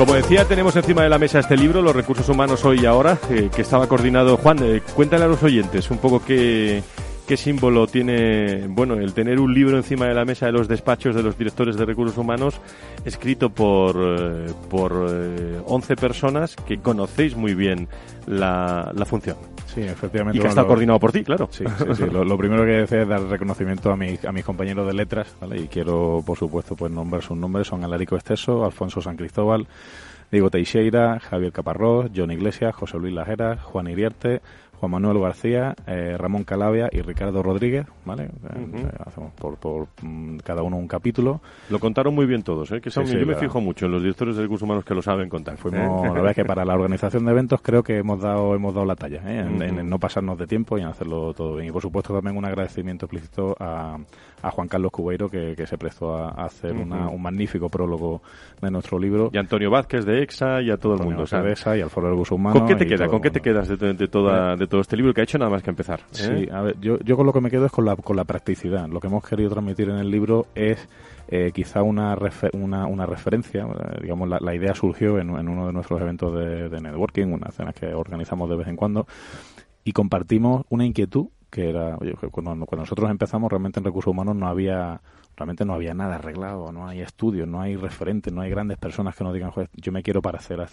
[0.00, 3.18] Como decía, tenemos encima de la mesa este libro, Los recursos humanos hoy y ahora,
[3.28, 4.38] eh, que estaba coordinado.
[4.38, 6.82] Juan, eh, cuéntale a los oyentes un poco qué,
[7.36, 11.22] símbolo tiene, bueno, el tener un libro encima de la mesa de los despachos de
[11.22, 12.54] los directores de recursos humanos,
[13.04, 14.94] escrito por, eh, por
[15.66, 17.86] 11 personas que conocéis muy bien
[18.26, 19.36] la función.
[19.74, 20.38] Sí, efectivamente.
[20.38, 21.48] Y que está coordinado por ti, claro.
[21.50, 22.04] Sí, sí, sí.
[22.10, 25.34] Lo, lo, primero que decir es dar reconocimiento a, mi, a mis compañeros de letras,
[25.40, 25.60] ¿vale?
[25.60, 27.68] Y quiero, por supuesto, pues nombrar sus nombres.
[27.68, 29.68] Son Alarico Esteso, Alfonso San Cristóbal,
[30.30, 34.42] Diego Teixeira, Javier Caparrós, John Iglesias, José Luis Lajera, Juan Iriarte,
[34.80, 38.24] Juan Manuel García, eh, Ramón Calavia y Ricardo Rodríguez, ¿vale?
[38.24, 41.42] Eh, hacemos por, por mm, cada uno un capítulo.
[41.68, 42.80] Lo contaron muy bien todos, ¿eh?
[42.80, 44.94] Que son, sí, sí, yo me fijo mucho en los directores de recursos humanos que
[44.94, 45.58] lo saben contar.
[45.58, 48.72] Fuimos, la verdad es que para la organización de eventos creo que hemos dado hemos
[48.72, 49.40] dado la talla, ¿eh?
[49.40, 51.68] en, en, en, no pasarnos de tiempo y en hacerlo todo bien.
[51.68, 53.98] Y por supuesto también un agradecimiento explícito a,
[54.42, 58.22] a Juan Carlos Cubeiro que, que se prestó a, a hacer una, un magnífico prólogo
[58.60, 59.30] de nuestro libro.
[59.32, 61.48] Y Antonio Vázquez de EXA y a todo Antonio el mundo.
[61.48, 62.60] EXA y al Foro de Recursos Humanos.
[62.60, 63.08] ¿Con qué te queda?
[63.08, 65.38] ¿Con qué te quedas de, de, de toda, de todo este libro que ha hecho
[65.38, 66.00] nada más que empezar?
[66.10, 68.24] Sí, a ver, yo, yo con lo que me quedo es con la, con la
[68.24, 68.88] practicidad.
[68.88, 70.88] Lo que hemos querido transmitir en el libro es
[71.28, 75.48] eh, quizá una, refer una, una, referencia, eh, digamos, la, la, idea surgió en, en,
[75.48, 79.06] uno de nuestros eventos de, de networking, unas cenas que organizamos de vez en cuando,
[79.84, 84.36] y compartimos una inquietud que era, oye, cuando, cuando nosotros empezamos realmente en recursos humanos
[84.36, 85.00] no había
[85.36, 89.16] realmente no había nada arreglado, no hay estudios, no hay referentes, no hay grandes personas
[89.16, 90.68] que nos digan, yo me quiero parecer a,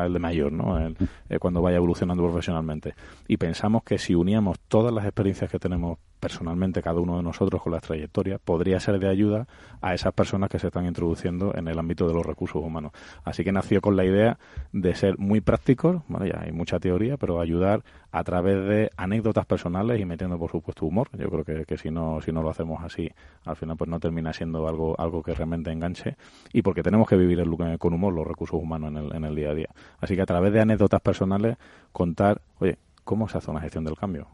[0.00, 0.78] a el de mayor, ¿no?
[0.78, 0.96] El,
[1.28, 2.94] eh, cuando vaya evolucionando profesionalmente.
[3.28, 7.60] Y pensamos que si uníamos todas las experiencias que tenemos personalmente cada uno de nosotros
[7.60, 9.48] con las trayectorias, podría ser de ayuda
[9.80, 12.92] a esas personas que se están introduciendo en el ámbito de los recursos humanos.
[13.24, 14.38] Así que nació con la idea
[14.70, 17.82] de ser muy prácticos, ya hay mucha teoría, pero ayudar
[18.12, 21.08] a través de anécdotas personales y metiendo, por supuesto, humor.
[21.18, 23.10] Yo creo que, que si no si no lo hacemos así,
[23.44, 26.16] al final pues no termina siendo algo algo que realmente enganche
[26.52, 29.34] y porque tenemos que vivir el, con humor los recursos humanos en el, en el
[29.34, 29.70] día a día.
[30.00, 31.56] Así que a través de anécdotas personales
[31.90, 34.28] contar, oye, ¿cómo se hace una gestión del cambio?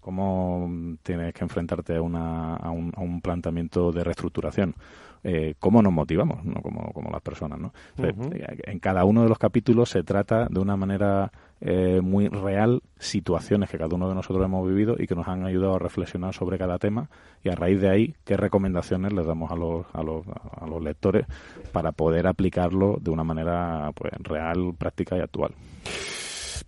[0.00, 4.74] Cómo tienes que enfrentarte a, una, a, un, a un planteamiento de reestructuración.
[5.22, 6.62] Eh, cómo nos motivamos, ¿no?
[6.62, 7.58] como, como las personas.
[7.60, 7.72] ¿no?
[7.98, 8.60] Uh -huh.
[8.64, 13.68] En cada uno de los capítulos se trata de una manera eh, muy real situaciones
[13.68, 16.56] que cada uno de nosotros hemos vivido y que nos han ayudado a reflexionar sobre
[16.56, 17.10] cada tema
[17.44, 20.82] y a raíz de ahí qué recomendaciones les damos a los, a los, a los
[20.82, 21.26] lectores
[21.70, 25.52] para poder aplicarlo de una manera pues, real, práctica y actual.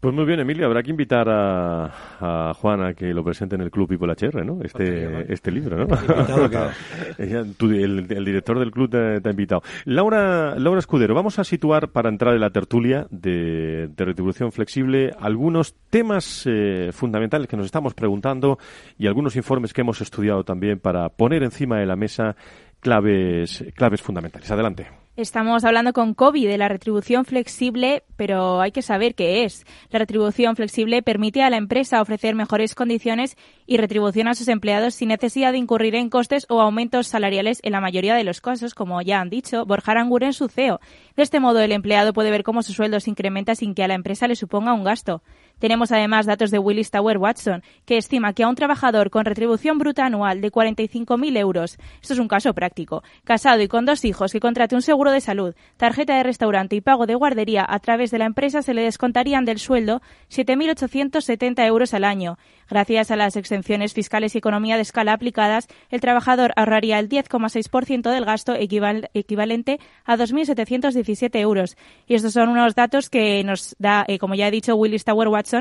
[0.02, 1.84] Pues muy bien, Emilio, habrá que invitar a,
[2.18, 4.58] a Juan a que lo presente en el Club People HR, ¿no?
[4.60, 5.96] Este, este libro, ¿no?
[7.18, 9.62] el, el, director del club te, te, ha invitado.
[9.84, 15.12] Laura, Laura Escudero, vamos a situar para entrar en la tertulia de, de retribución flexible
[15.20, 18.58] algunos temas eh, fundamentales que nos estamos preguntando
[18.98, 22.34] y algunos informes que hemos estudiado también para poner encima de la mesa
[22.80, 24.50] claves, claves fundamentales.
[24.50, 25.01] Adelante.
[25.14, 29.66] Estamos hablando con Kobe de la retribución flexible, pero hay que saber qué es.
[29.90, 34.94] La retribución flexible permite a la empresa ofrecer mejores condiciones y retribución a sus empleados
[34.94, 38.74] sin necesidad de incurrir en costes o aumentos salariales en la mayoría de los casos,
[38.74, 40.80] como ya han dicho Borja Aranguren, su CEO.
[41.14, 43.88] De este modo, el empleado puede ver cómo su sueldo se incrementa sin que a
[43.88, 45.22] la empresa le suponga un gasto.
[45.62, 49.78] Tenemos además datos de Willis Tower Watson, que estima que a un trabajador con retribución
[49.78, 54.32] bruta anual de 45.000 euros, esto es un caso práctico, casado y con dos hijos
[54.32, 58.10] que contrate un seguro de salud, tarjeta de restaurante y pago de guardería a través
[58.10, 62.38] de la empresa se le descontarían del sueldo 7.870 euros al año.
[62.68, 68.10] Gracias a las exenciones fiscales y economía de escala aplicadas, el trabajador ahorraría el 10,6%
[68.10, 71.76] del gasto equivalente a 2.717 euros.
[72.08, 75.28] Y estos son unos datos que nos da, eh, como ya he dicho, Willis Tower
[75.28, 75.51] Watson,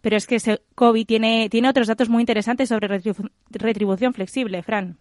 [0.00, 0.38] pero es que
[0.74, 3.00] COVID tiene, tiene otros datos muy interesantes sobre
[3.50, 4.98] retribución flexible, Fran.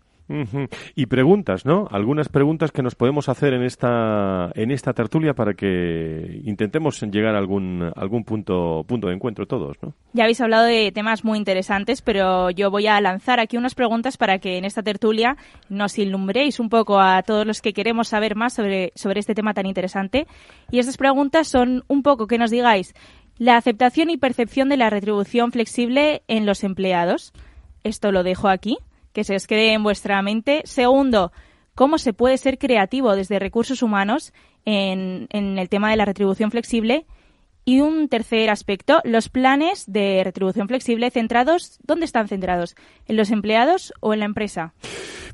[0.96, 1.88] Y preguntas, ¿no?
[1.90, 7.34] Algunas preguntas que nos podemos hacer en esta en esta tertulia para que intentemos llegar
[7.34, 9.96] a algún algún punto punto de encuentro todos, ¿no?
[10.14, 14.18] Ya habéis hablado de temas muy interesantes, pero yo voy a lanzar aquí unas preguntas
[14.18, 15.36] para que en esta tertulia
[15.68, 19.56] nos ilumbréis un poco a todos los que queremos saber más sobre sobre este tema
[19.56, 20.28] tan interesante.
[20.70, 22.94] Y estas preguntas son un poco que nos digáis
[23.40, 27.34] la aceptación y percepción de la retribución flexible en los empleados.
[27.84, 28.78] Esto lo dejo aquí
[29.14, 30.62] que se os quede en vuestra mente.
[30.66, 31.32] Segundo,
[31.74, 34.34] cómo se puede ser creativo desde recursos humanos
[34.66, 37.06] en, en el tema de la retribución flexible.
[37.66, 42.76] Y un tercer aspecto, los planes de retribución flexible centrados, ¿dónde están centrados?
[43.06, 44.74] ¿En los empleados o en la empresa?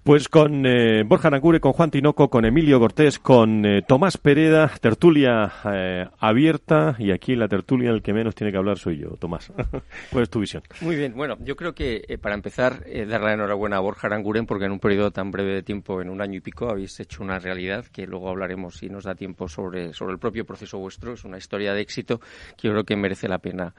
[0.05, 4.71] Pues con eh, Borja Nacure, con Juan Tinoco, con Emilio Cortés, con eh, Tomás Pereda,
[4.79, 8.99] tertulia eh, abierta y aquí en la tertulia el que menos tiene que hablar soy
[8.99, 9.51] yo, Tomás.
[10.11, 10.61] ¿Cuál es tu visión?
[10.81, 14.65] Muy bien, bueno, yo creo que para empezar, darle la enhorabuena a Borja Aranguren porque
[14.65, 17.39] en un periodo tan breve de tiempo, en un año y pico, habéis hecho una
[17.39, 21.13] realidad que luego hablaremos si nos da tiempo sobre, sobre el propio proceso vuestro.
[21.13, 22.21] Es una historia de éxito
[22.55, 23.73] que yo creo que merece la pena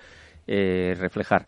[0.47, 1.47] reflejar.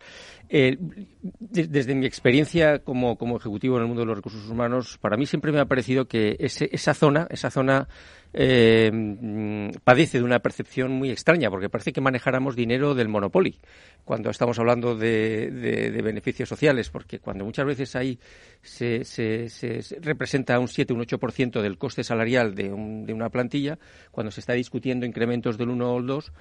[0.51, 0.77] Eh,
[1.21, 5.51] desde mi experiencia como, ejecutivo en el mundo de los recursos humanos, para mí siempre
[5.51, 7.87] me ha parecido que esa zona, esa zona
[8.33, 8.91] eh,
[9.83, 13.57] padece de una percepción muy extraña, porque parece que manejáramos dinero del monopolio
[14.05, 18.17] cuando estamos hablando de, beneficios sociales, porque cuando muchas veces ahí
[18.59, 19.03] se,
[20.01, 23.77] representa un 7, un 8% del coste salarial de, una plantilla,
[24.09, 26.31] cuando se está discutiendo incrementos del 1 o el 2,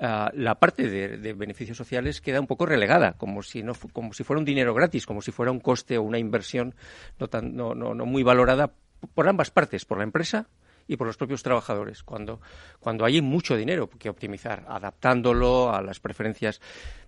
[0.00, 4.24] ah, la parte de, beneficios sociales queda un poco relegada, como si no, como si
[4.24, 6.74] fuera un dinero gratis, como si fuera un coste o una inversión
[7.18, 8.72] no, tan, no, no, no muy valorada
[9.14, 10.48] por ambas partes, por la empresa
[10.88, 12.40] y por los propios trabajadores, cuando,
[12.78, 16.60] cuando hay mucho dinero que optimizar, adaptándolo a las preferencias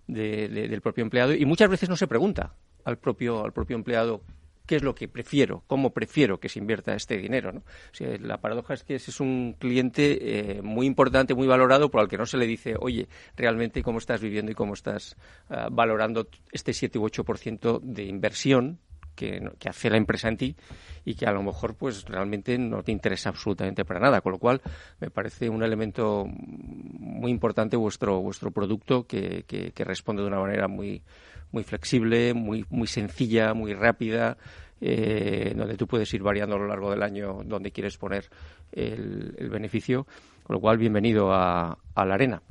[0.06, 1.34] del propio empleado.
[1.34, 4.22] Y muchas veces no se pregunta al propio, al propio empleado
[4.68, 7.62] qué es lo que prefiero, cómo prefiero que se invierta este dinero.
[7.98, 12.08] la paradoja es que ese es un cliente eh, muy importante, muy valorado, por al
[12.08, 15.16] que no se le dice, oye, realmente cómo estás viviendo y cómo estás
[15.48, 18.78] ah, valorando este 7 u 8% de inversión
[19.18, 20.56] que, que, hace la empresa en ti
[21.04, 24.20] y que a lo mejor pues realmente no te interesa absolutamente para nada.
[24.20, 24.62] Con lo cual
[25.00, 30.68] me parece un elemento muy importante vuestro, vuestro producto que, que responde de una manera
[30.68, 31.02] muy
[31.50, 34.36] muy flexible, muy, muy sencilla, muy rápida,
[34.80, 38.28] eh, donde tú puedes ir variando a lo largo del año donde quieres poner
[38.72, 40.06] el, beneficio.
[40.42, 42.42] Con lo cual, bienvenido a, la arena.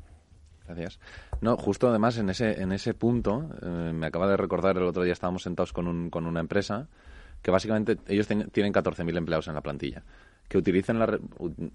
[0.65, 0.99] Gracias.
[1.41, 5.03] No, justo además en ese, en ese punto, eh, me acaba de recordar el otro
[5.03, 6.87] día estábamos sentados con, un, con una empresa
[7.41, 10.03] que básicamente ellos tienen 14.000 empleados en la plantilla
[10.47, 11.19] que utilicen la,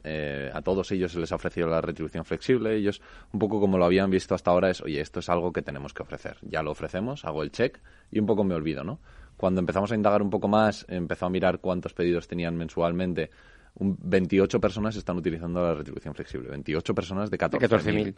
[0.03, 2.75] eh, a todos ellos se les ha ofrecido la retribución flexible.
[2.75, 5.62] Ellos, un poco como lo habían visto hasta ahora, es, oye, esto es algo que
[5.62, 6.38] tenemos que ofrecer.
[6.42, 7.79] Ya lo ofrecemos, hago el check
[8.11, 8.98] y un poco me olvido, ¿no?
[9.37, 13.31] Cuando empezamos a indagar un poco más, empezó a mirar cuántos pedidos tenían mensualmente.
[13.75, 16.48] Un 28 personas están utilizando la retribución flexible.
[16.51, 18.14] 28 personas de 14.000.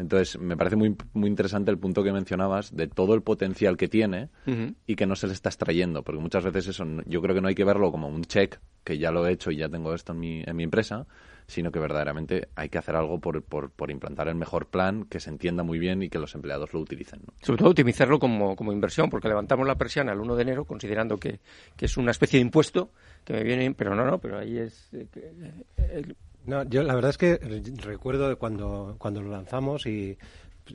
[0.00, 3.86] Entonces, me parece muy, muy interesante el punto que mencionabas de todo el potencial que
[3.86, 4.30] tiene
[4.86, 7.48] y que no se le está extrayendo, porque muchas veces eso, yo creo que no
[7.48, 10.12] hay que verlo como un check, que ya lo he hecho y ya tengo esto
[10.12, 11.06] en mi, en mi empresa,
[11.46, 15.20] sino que verdaderamente hay que hacer algo por, por, por, implantar el mejor plan, que
[15.20, 17.20] se entienda muy bien y que los empleados lo utilicen.
[17.42, 21.18] Sobre todo optimizarlo como, como, inversión, porque levantamos la persiana el 1 de enero considerando
[21.18, 21.40] que,
[21.76, 22.90] que, es una especie de impuesto
[23.24, 24.88] que me viene, pero no, no, pero ahí es...
[24.94, 25.06] Eh,
[25.76, 26.14] eh,
[26.46, 27.36] no, yo la verdad es que
[27.82, 30.16] recuerdo cuando, cuando lo lanzamos y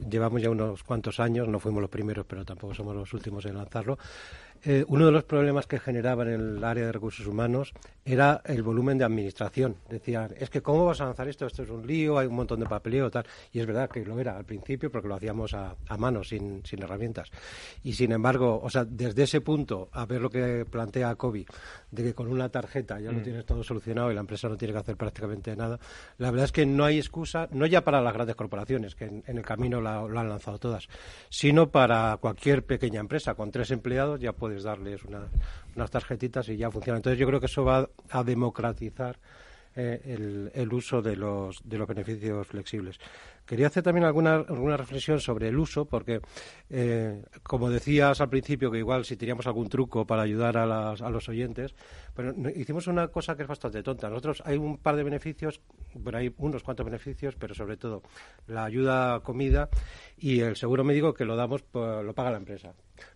[0.10, 3.56] llevamos ya unos cuantos años, no fuimos los primeros, pero tampoco somos los últimos en
[3.56, 3.98] lanzarlo.
[4.68, 7.72] Eh, uno de los problemas que generaba en el área de recursos humanos
[8.04, 9.76] era el volumen de administración.
[9.88, 11.46] Decían, es que ¿cómo vas a lanzar esto?
[11.46, 13.26] Esto es un lío, hay un montón de papeleo, tal.
[13.54, 17.30] Y es verdad que lo era al principio porque lo hacíamos a, mano, sin, herramientas.
[17.84, 21.48] Y sin embargo, o sea, desde ese punto a ver lo que plantea COVID,
[21.92, 23.24] de que con una tarjeta ya lo mm.
[23.24, 25.80] tienes todo solucionado y la empresa no tiene que hacer prácticamente nada,
[26.18, 29.24] la verdad es que no hay excusa, no ya para las grandes corporaciones, que en,
[29.28, 30.88] el camino lo han lanzado todas,
[31.30, 33.36] sino para cualquier pequeña empresa.
[33.36, 36.98] Con tres empleados ya darles unas tarjetitas y ya funciona.
[36.98, 39.18] Entonces yo creo que eso va a democratizar
[39.78, 42.98] eh, el, uso de los, de los beneficios flexibles.
[43.46, 46.22] Quería hacer también alguna, alguna reflexión sobre el uso, porque,
[46.70, 51.02] eh, como decías al principio, que igual si teníamos algún truco para ayudar a, las,
[51.02, 51.76] a los oyentes,
[52.16, 54.08] pero hicimos una cosa que es bastante tonta.
[54.08, 55.60] Nosotros hay un par de beneficios,
[55.94, 58.02] bueno, hay unos cuantos beneficios, pero sobre todo
[58.48, 59.68] la ayuda a comida
[60.18, 62.74] y el seguro médico que lo damos, pues, lo paga la empresa.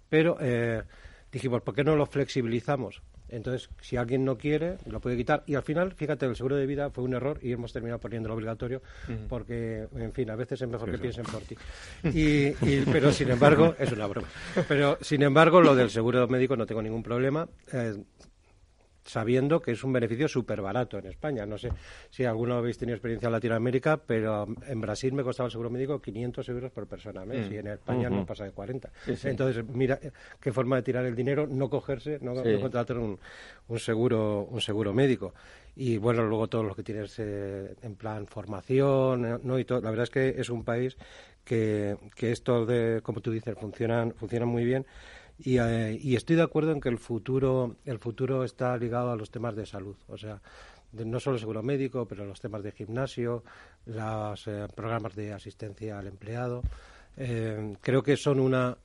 [0.10, 0.84] Pero eh,
[1.32, 3.02] dijimos, ¿por qué no lo flexibilizamos?
[3.30, 5.44] Entonces, si alguien no quiere, lo puede quitar.
[5.46, 8.36] Y al final, fíjate, el seguro de vida fue un error y hemos terminado poniéndolo
[8.36, 8.82] obligatorio
[9.28, 11.56] porque, en fin, a veces es mejor que piensen por ti.
[12.04, 12.52] Y,
[12.92, 14.28] pero, sin embargo, es una broma.
[14.68, 17.48] Pero, sin embargo, lo del seguro médico no tengo ningún problema.
[17.72, 17.96] Eh,
[19.10, 21.44] sabiendo que es un beneficio súper barato en España.
[21.44, 21.72] No sé
[22.12, 26.00] si alguno habéis tenido experiencia en Latinoamérica, pero en Brasil me costaba el seguro médico
[26.00, 27.54] 500 euros por persona mes mm.
[27.54, 28.92] y en España no pasa de 40.
[29.24, 30.00] Entonces, mira
[30.40, 33.18] qué forma de tirar el dinero, no cogerse, no, contratar un,
[33.80, 35.34] seguro, un seguro médico.
[35.76, 39.58] Y bueno, luego todo lo que tienes eh, en plan formación, ¿no?
[39.58, 39.82] Y todo.
[39.82, 40.98] La verdad es que es un país
[41.44, 44.86] que, que esto de, como tú dices, funcionan, funcionan muy bien.
[45.46, 49.32] Eh, y, estoy de acuerdo en que el futuro, el futuro está ligado a los
[49.32, 49.96] temas de salud.
[50.08, 50.42] O sea,
[50.92, 53.44] no solo seguro médico, pero los temas de gimnasio,
[53.86, 56.62] los eh, programas de asistencia al empleado.
[57.16, 58.76] Eh, creo que son un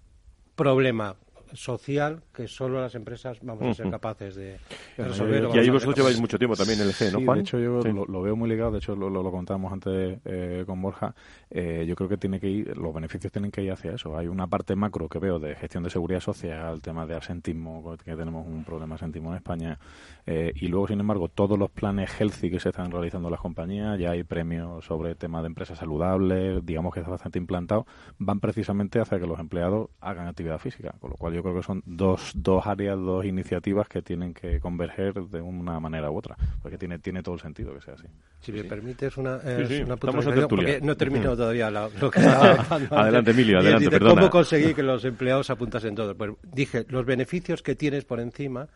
[0.55, 1.17] problema
[1.53, 4.59] social que solo las empresas vamos a ser capaces de,
[4.97, 5.49] resolver.
[5.55, 7.39] Y ahí vosotros lleváis mucho tiempo también en el G, ¿no, Juan?
[7.39, 10.81] de hecho yo lo, veo muy ligado, de hecho lo, lo, contábamos antes eh, con
[10.81, 11.15] Borja,
[11.51, 14.17] eh, yo creo que tiene que ir, los beneficios tienen que ir hacia eso.
[14.17, 18.17] Hay una parte macro que veo de gestión de seguridad social, tema de asentismo, que
[18.17, 19.79] tenemos un problema de asentismo en España,
[20.27, 23.99] eh, y luego, sin embargo, todos los planes healthy que se están realizando las compañías,
[23.99, 27.87] ya hay premios sobre tema de empresas saludables, digamos que está bastante implantado,
[28.19, 31.63] van precisamente hacia que los empleados hagan actividad física, con lo cual yo creo que
[31.63, 36.37] son dos, dos áreas, dos iniciativas que tienen que converger de una manera u otra,
[36.63, 38.07] porque tiene, tiene todo el sentido que sea así.
[38.41, 43.33] Si me permites una, eh, una porque no he terminado todavía lo que estaba Adelante,
[43.33, 46.17] Emilio, adelante, de, ¿Cómo conseguí que los empleados apuntasen todo?
[46.17, 48.69] Pues dije, los beneficios que tienes por encima,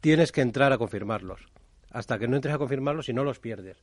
[0.00, 1.40] tienes que entrar a confirmarlos.
[1.90, 3.82] Hasta que no entres a confirmarlos, si no los pierdes.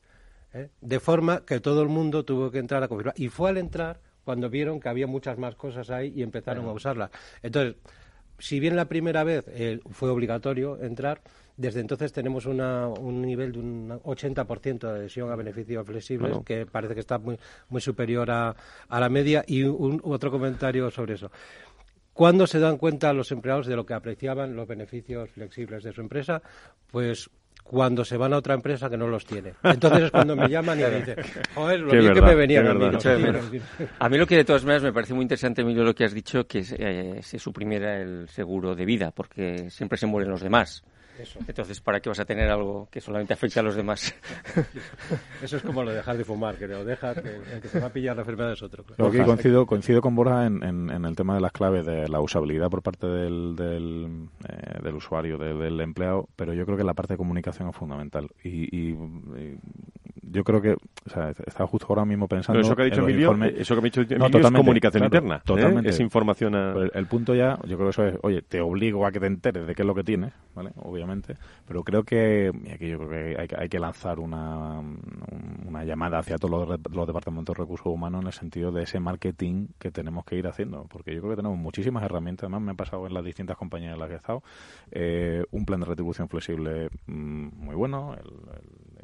[0.54, 0.70] ¿eh?
[0.80, 3.14] De forma que todo el mundo tuvo que entrar a confirmar.
[3.16, 6.72] Y fue al entrar cuando vieron que había muchas más cosas ahí y empezaron a
[6.72, 7.10] usarlas.
[7.42, 7.76] Entonces,
[8.38, 11.22] si bien la primera vez eh, fue obligatorio entrar,
[11.56, 16.92] desde entonces tenemos un nivel de un 80% de adhesión a beneficios flexibles, que parece
[16.92, 17.38] que está muy,
[17.70, 18.54] muy superior a,
[18.86, 19.44] a la media.
[19.46, 21.30] Y un, otro comentario sobre eso.
[22.12, 26.02] ¿Cuándo se dan cuenta los empleados de lo que apreciaban los beneficios flexibles de su
[26.02, 26.42] empresa?
[26.90, 27.30] Pues
[27.62, 29.54] cuando se van a otra empresa que no los tiene.
[29.62, 31.16] Entonces es cuando me llaman y me dicen,
[31.54, 32.86] joder, lo bien que me venían a mí.
[33.98, 36.14] A mí lo que de todas maneras me parece muy interesante, Emilio, lo que has
[36.14, 40.82] dicho, que eh, se suprimiera el seguro de vida, porque siempre se mueren los demás.
[41.46, 44.14] Entonces, ¿para qué vas a tener algo que solamente afecta a los demás?
[45.42, 47.80] Eso es como lo de dejar de fumar, que lo deja, que el que se
[47.80, 48.84] va a pillar la enfermedad es otro.
[48.96, 52.82] coincido, coincido con Borja en, en, el tema de las claves de la usabilidad por
[52.82, 57.68] parte del, del, eh, usuario, del empleado, pero yo creo que la parte de comunicación
[57.68, 58.28] es fundamental.
[58.42, 58.94] y
[60.30, 62.60] yo creo que, o sea, estaba justo ahora mismo pensando.
[62.60, 65.36] eso que ha dicho Emilio, eso que ha dicho Emilio es comunicación interna.
[65.36, 65.42] ¿eh?
[65.44, 65.90] Totalmente.
[65.90, 66.54] Es información.
[66.54, 66.74] A...
[66.92, 69.66] El, punto ya, yo creo que eso es, oye, te obligo a que te enteres
[69.66, 70.70] de qué es lo que tienes, ¿vale?
[70.76, 71.36] Obviamente.
[71.66, 74.80] Pero creo que, y aquí yo creo que hay, hay que lanzar una,
[75.66, 79.00] una llamada hacia todos los, los, departamentos de recursos humanos en el sentido de ese
[79.00, 80.86] marketing que tenemos que ir haciendo.
[80.88, 82.44] Porque yo creo que tenemos muchísimas herramientas.
[82.44, 84.42] Además, me ha pasado en las distintas compañías en las que he estado.
[84.90, 88.28] Eh, un plan de retribución flexible mm, muy bueno, el,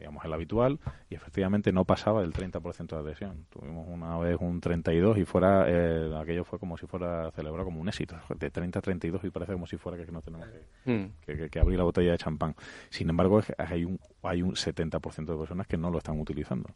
[0.04, 3.46] digamos, el habitual, y efectivamente no pasaba del 30% de adhesión.
[3.48, 7.80] Tuvimos una vez un 32 y fuera, eh, aquello fue como si fuera celebrado como
[7.80, 8.14] un éxito.
[8.38, 10.46] De 30 a 32 y parece como si fuera que no tenemos
[10.84, 11.48] mm.
[11.50, 12.54] que, abrir la botella de champán.
[12.90, 16.68] Sin embargo, hay un, hay un 70% de personas que no lo están utilizando.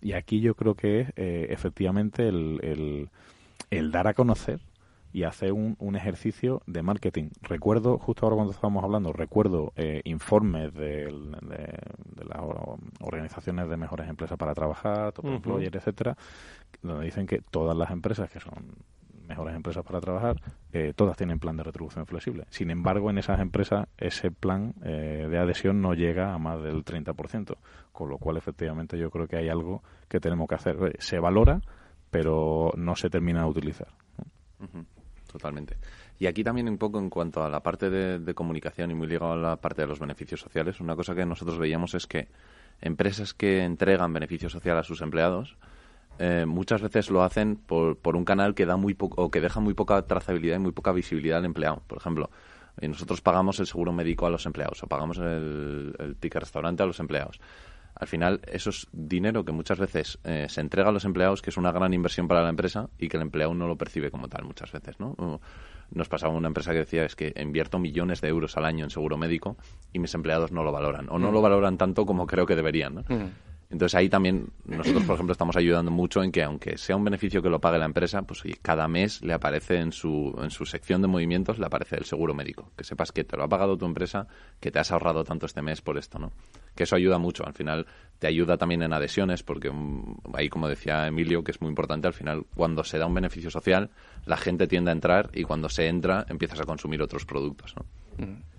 [0.00, 3.10] Y aquí yo creo que es eh, efectivamente el, el,
[3.70, 4.60] el dar a conocer
[5.12, 7.30] y hacer un, un, ejercicio de marketing.
[7.42, 12.40] Recuerdo, justo ahora cuando estábamos hablando, recuerdo eh, informes de, de, las
[13.00, 16.16] organizaciones de mejores empresas para trabajar, Top Employer, etcétera,
[16.82, 18.74] donde dicen que todas las empresas que son
[19.28, 20.36] mejores empresas para trabajar,
[20.72, 22.44] eh, todas tienen plan de retribución flexible.
[22.50, 26.84] Sin embargo, en esas empresas ese plan eh, de adhesión no llega a más del
[26.84, 27.56] 30%,
[27.92, 30.96] con lo cual efectivamente yo creo que hay algo que tenemos que hacer.
[30.98, 31.60] Se valora,
[32.10, 33.88] pero no se termina de utilizar
[35.32, 35.76] totalmente.
[36.18, 39.32] Y aquí también un poco en cuanto a la parte de, comunicación y muy ligado
[39.32, 42.28] a la parte de los beneficios sociales, una cosa que nosotros veíamos es que
[42.80, 45.56] empresas que entregan beneficios sociales a sus empleados
[46.18, 49.60] eh, muchas veces lo hacen por, por un canal que da muy o que deja
[49.60, 51.82] muy poca trazabilidad y muy poca visibilidad al empleado.
[51.86, 52.30] Por ejemplo,
[52.80, 56.86] eh, nosotros pagamos el seguro médico a los empleados o pagamos el ticket restaurante a
[56.86, 57.40] los empleados
[57.94, 61.50] al final eso es dinero que muchas veces eh, se entrega a los empleados, que
[61.50, 64.28] es una gran inversión para la empresa y que el empleado no lo percibe como
[64.28, 65.40] tal muchas veces, ¿no?
[65.90, 68.90] Nos pasaba una empresa que decía es que invierto millones de euros al año en
[68.90, 69.56] seguro médico
[69.92, 71.34] y mis empleados no lo valoran o no mm.
[71.34, 73.00] lo valoran tanto como creo que deberían, ¿no?
[73.02, 73.30] Mm.
[73.72, 77.40] Entonces ahí también nosotros, por ejemplo, estamos ayudando mucho en que aunque sea un beneficio
[77.40, 81.00] que lo pague la empresa, pues cada mes le aparece en su, en su sección
[81.00, 82.70] de movimientos, le aparece el seguro médico.
[82.76, 84.26] Que sepas que te lo ha pagado tu empresa,
[84.60, 86.32] que te has ahorrado tanto este mes por esto, ¿no?
[86.74, 87.46] Que eso ayuda mucho.
[87.46, 87.86] Al final
[88.18, 92.06] te ayuda también en adhesiones, porque mm, ahí, como decía Emilio, que es muy importante,
[92.06, 93.88] al final cuando se da un beneficio social,
[94.26, 98.26] la gente tiende a entrar y cuando se entra empiezas a consumir otros productos, ¿no?
[98.26, 98.51] Mm.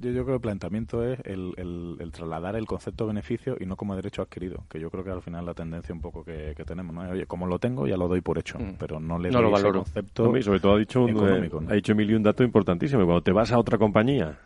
[0.00, 3.94] creo que el planteamiento es el, el, trasladar el concepto de beneficio y no como
[3.94, 7.02] derecho adquirido, que yo creo que al final la tendencia un poco que, tenemos, ¿no?
[7.02, 8.76] Oye, como lo tengo ya lo doy por hecho, mm.
[8.78, 12.22] pero no le doy ese concepto sobre todo ha dicho, económico, ha dicho Emilio un
[12.22, 14.38] dato importantísimo, cuando te vas a otra compañía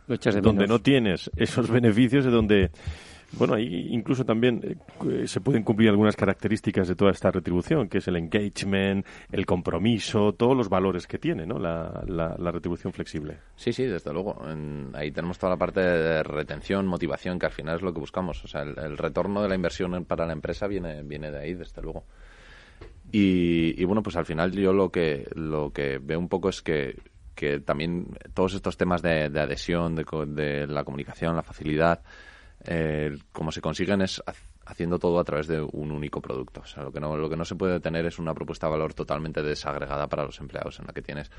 [0.42, 2.70] donde no tienes esos beneficios, de donde
[3.32, 7.98] bueno, ahí incluso también eh, se pueden cumplir algunas características de toda esta retribución, que
[7.98, 11.58] es el engagement, el compromiso, todos los valores que tiene ¿no?
[11.58, 13.38] la, la, retribución flexible.
[13.54, 14.40] Sí, sí, desde luego.
[14.94, 18.42] ahí tenemos toda la parte de retención, motivación, que al final es lo que buscamos.
[18.44, 21.82] O sea, el, retorno de la inversión para la empresa viene, viene de ahí, desde
[21.82, 22.04] luego.
[23.12, 26.96] Y, bueno, pues al final yo lo que, lo que veo un poco es que
[27.34, 32.02] que también todos estos temas de, de adhesión, de, de, la comunicación, la facilidad,
[32.64, 34.22] eh, como se consiguen es
[34.68, 36.60] haciendo todo a través de un único producto.
[36.60, 38.72] O sea, lo que no, lo que no se puede tener es una propuesta de
[38.72, 41.30] valor totalmente desagregada para los empleados, en la que tienes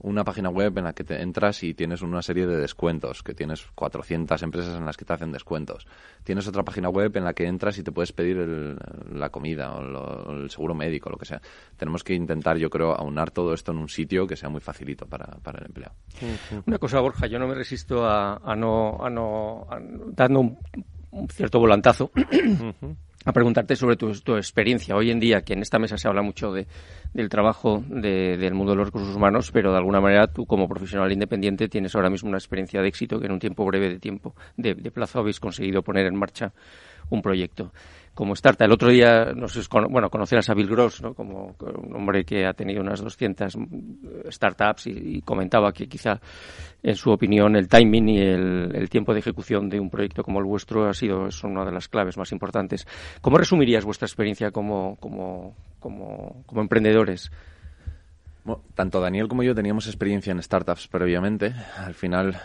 [0.00, 3.34] una página web en la que te entras y tienes una serie de descuentos, que
[3.34, 5.86] tienes 400 empresas en las que te hacen descuentos.
[6.24, 8.76] Tienes otra página web en la que entras y te puedes pedir
[9.12, 11.40] la comida o, el seguro médico, lo que sea.
[11.76, 15.06] Tenemos que intentar, yo creo, aunar todo esto en un sitio que sea muy facilito
[15.06, 15.94] para, el empleado.
[16.66, 19.68] Una cosa, Borja, yo no me resisto a, no, a no
[20.16, 20.58] dando un,
[21.30, 22.10] cierto volantazo
[23.24, 24.96] a preguntarte sobre tu, experiencia.
[24.96, 26.66] Hoy en día, que en esta mesa se habla mucho de,
[27.14, 31.12] del trabajo del mundo de los recursos humanos, pero de alguna manera tú como profesional
[31.12, 34.34] independiente tienes ahora mismo una experiencia de éxito que en un tiempo breve de tiempo,
[34.56, 36.52] de plazo, habéis conseguido poner en marcha
[37.10, 37.72] un proyecto
[38.14, 38.66] como startup.
[38.66, 41.14] El otro día, no sé, bueno, conocerás a Bill Gross, ¿no?
[41.14, 43.56] como un hombre que ha tenido unas 200
[44.30, 46.20] startups y, comentaba que quizá,
[46.82, 50.44] en su opinión, el timing y el, tiempo de ejecución de un proyecto como el
[50.44, 52.86] vuestro ha sido son una de las claves más importantes.
[53.20, 57.30] ¿Cómo resumirías vuestra experiencia como, como, como, como emprendedores?
[58.74, 61.54] Tanto Daniel como yo teníamos experiencia en startups previamente.
[61.76, 62.40] Al final,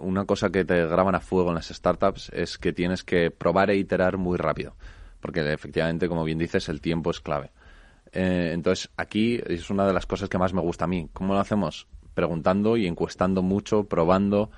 [0.00, 3.70] una cosa que te graban a fuego en las startups es que tienes que probar
[3.70, 4.74] e iterar muy rápido.
[5.20, 7.50] Porque efectivamente, como bien dices, el tiempo es clave.
[8.12, 11.08] Eh, entonces, aquí es una de las cosas que más me gusta a mí.
[11.12, 11.86] ¿Cómo lo hacemos?
[12.14, 14.50] Preguntando y encuestando mucho, probando.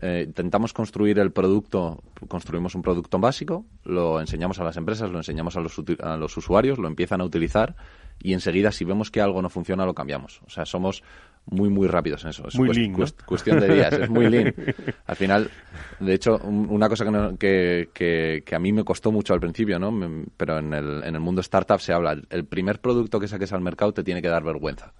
[0.00, 5.18] Eh, intentamos construir el producto, construimos un producto básico, lo enseñamos a las empresas, lo
[5.18, 7.76] enseñamos a los, a los usuarios, lo empiezan a utilizar
[8.22, 10.40] y enseguida si vemos que algo no funciona lo cambiamos.
[10.46, 11.02] O sea, somos
[11.46, 12.46] muy, muy rápidos en eso.
[12.46, 12.92] Es muy
[13.26, 14.54] cuestión de días, es muy lean.
[15.06, 15.50] Al final,
[15.98, 17.04] de hecho, una cosa
[17.38, 19.92] que, que, que, a mí me costó mucho al principio, ¿no?
[20.36, 23.60] pero en el, en el mundo startup se habla, el primer producto que saques al
[23.60, 24.92] mercado te tiene que dar vergüenza.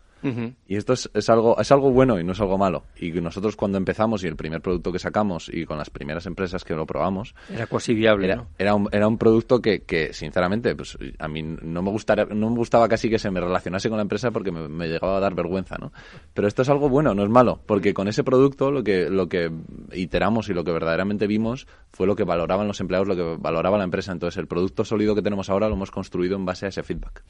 [0.66, 2.84] Y esto es, algo, es algo bueno y no es algo malo.
[2.96, 6.64] Y nosotros cuando empezamos y el primer producto que sacamos y con las primeras empresas
[6.64, 7.34] que lo probamos...
[7.52, 11.42] Era casi viable, era, era, un, era un producto que, que, sinceramente, pues a mí
[11.42, 14.52] no me, gustara, no me gustaba casi que se me relacionase con la empresa porque
[14.52, 15.92] me, llegaba a dar vergüenza, ¿no?
[16.34, 19.28] Pero esto es algo bueno, no es malo, porque con ese producto lo que, lo
[19.28, 19.50] que
[19.92, 23.78] iteramos y lo que verdaderamente vimos fue lo que valoraban los empleados, lo que valoraba
[23.78, 24.12] la empresa.
[24.12, 27.22] Entonces el producto sólido que tenemos ahora lo hemos construido en base a ese feedback.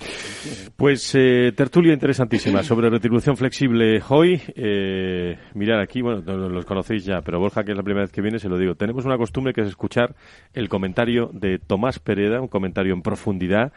[0.77, 4.41] Pues eh, tertulia interesantísima sobre retribución flexible hoy.
[4.55, 8.23] Eh, mirar aquí, bueno, los conocéis ya, pero Borja, que es la primera vez que
[8.23, 8.75] viene, se lo digo.
[8.75, 10.15] Tenemos una costumbre que es escuchar
[10.55, 13.73] el comentario de Tomás Pereda, un comentario en profundidad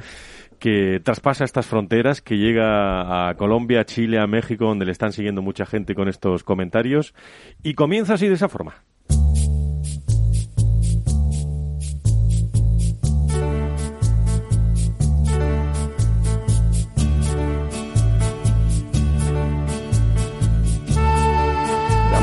[0.60, 5.42] que traspasa estas fronteras, que llega a Colombia, Chile, a México, donde le están siguiendo
[5.42, 7.14] mucha gente con estos comentarios,
[7.64, 8.76] y comienza así de esa forma.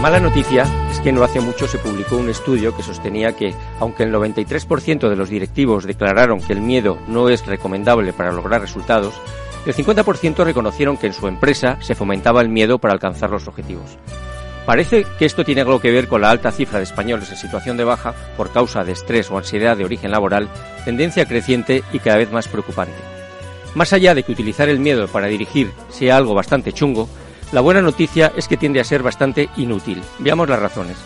[0.02, 4.02] Mala noticia es que no hace mucho se publicó un estudio que sostenía que, aunque
[4.02, 9.14] el 93% de los directivos declararon que el miedo no es recomendable para lograr resultados,
[9.64, 13.96] el 50% reconocieron que en su empresa se fomentaba el miedo para alcanzar los objetivos.
[14.66, 17.76] Parece que esto tiene algo que ver con la alta cifra de españoles en situación
[17.76, 20.48] de baja por causa de estrés o ansiedad de origen laboral,
[20.84, 22.98] tendencia creciente y cada vez más preocupante.
[23.76, 27.08] Más allá de que utilizar el miedo para dirigir sea algo bastante chungo,
[27.52, 30.02] la buena noticia es que tiende a ser bastante inútil.
[30.18, 30.96] Veamos las razones.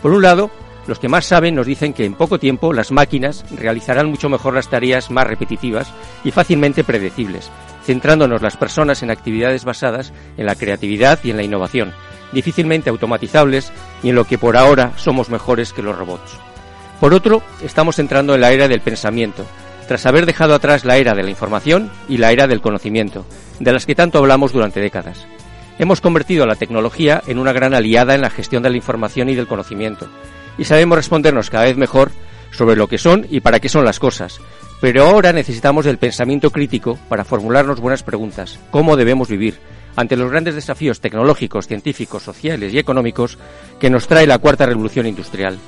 [0.00, 0.50] Por un lado,
[0.86, 4.54] los que más saben nos dicen que en poco tiempo las máquinas realizarán mucho mejor
[4.54, 5.92] las tareas más repetitivas
[6.24, 7.50] y fácilmente predecibles,
[7.84, 11.92] centrándonos las personas en actividades basadas en la creatividad y en la innovación,
[12.32, 13.72] difícilmente automatizables
[14.02, 16.38] y en lo que por ahora somos mejores que los robots.
[17.00, 19.44] Por otro, estamos entrando en la era del pensamiento,
[19.88, 23.26] tras haber dejado atrás la era de la información y la era del conocimiento,
[23.58, 25.26] de las que tanto hablamos durante décadas.
[25.78, 29.28] Hemos convertido a la tecnología en una gran aliada en la gestión de la información
[29.28, 30.08] y del conocimiento,
[30.58, 32.10] y sabemos respondernos cada vez mejor
[32.50, 34.40] sobre lo que son y para qué son las cosas.
[34.80, 38.58] Pero ahora necesitamos del pensamiento crítico para formularnos buenas preguntas.
[38.70, 39.58] ¿Cómo debemos vivir?
[39.98, 43.36] ante los grandes desafíos tecnológicos, científicos, sociales y económicos
[43.80, 45.58] que nos trae la cuarta revolución industrial.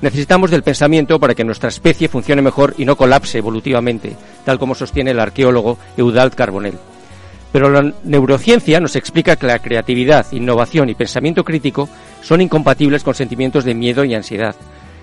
[0.00, 4.74] Necesitamos del pensamiento para que nuestra especie funcione mejor y no colapse evolutivamente, tal como
[4.74, 6.78] sostiene el arqueólogo Eudald Carbonell.
[7.56, 11.88] Pero la neurociencia nos explica que la creatividad, innovación y pensamiento crítico
[12.20, 14.54] son incompatibles con sentimientos de miedo y ansiedad.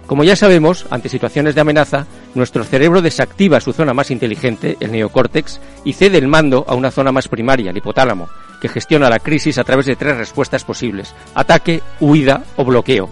[0.06, 4.91] Como ya sabemos, ante situaciones de amenaza, nuestro cerebro desactiva su zona más inteligente, el
[4.91, 8.30] neocórtex, y cede el mando a una zona más primaria, el hipotálamo,
[8.62, 13.10] que gestiona la crisis a través de tres respuestas posibles, ataque, huida o bloqueo.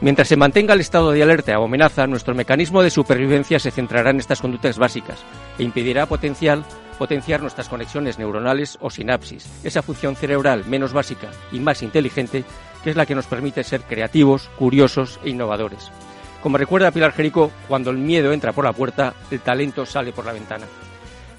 [0.00, 4.10] Mientras se mantenga el estado de alerta o amenaza, nuestro mecanismo de supervivencia se centrará
[4.10, 5.20] en estas conductas básicas
[5.60, 6.64] e impedirá potencial,
[6.94, 12.44] potenciar nuestras conexiones neuronales o sinapsis, esa función cerebral menos básica y más inteligente
[12.82, 15.90] que es la que nos permite ser creativos, curiosos e innovadores.
[16.42, 20.26] Como recuerda Pilar Jerico, cuando el miedo entra por la puerta, el talento sale por
[20.26, 20.66] la ventana.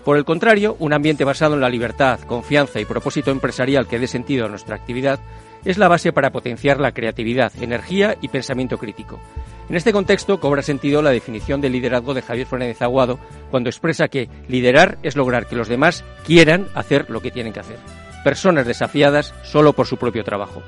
[0.03, 4.07] Por el contrario, un ambiente basado en la libertad, confianza y propósito empresarial que dé
[4.07, 5.19] sentido a nuestra actividad
[5.63, 9.19] es la base para potenciar la creatividad, energía y pensamiento crítico.
[9.69, 14.07] En este contexto cobra sentido la definición de liderazgo de Javier Fernández Aguado cuando expresa
[14.07, 17.77] que liderar es lograr que los demás quieran hacer lo que tienen que hacer.
[18.23, 20.61] Personas desafiadas solo por su propio trabajo.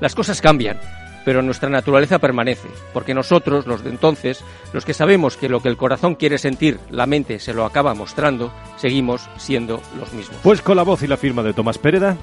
[0.00, 0.78] Las cosas cambian,
[1.24, 5.68] pero nuestra naturaleza permanece, porque nosotros, los de entonces, los que sabemos que lo que
[5.68, 10.38] el corazón quiere sentir, la mente se lo acaba mostrando, seguimos siendo los mismos.
[10.42, 12.16] Pues con la voz y la firma de Tomás Pereda,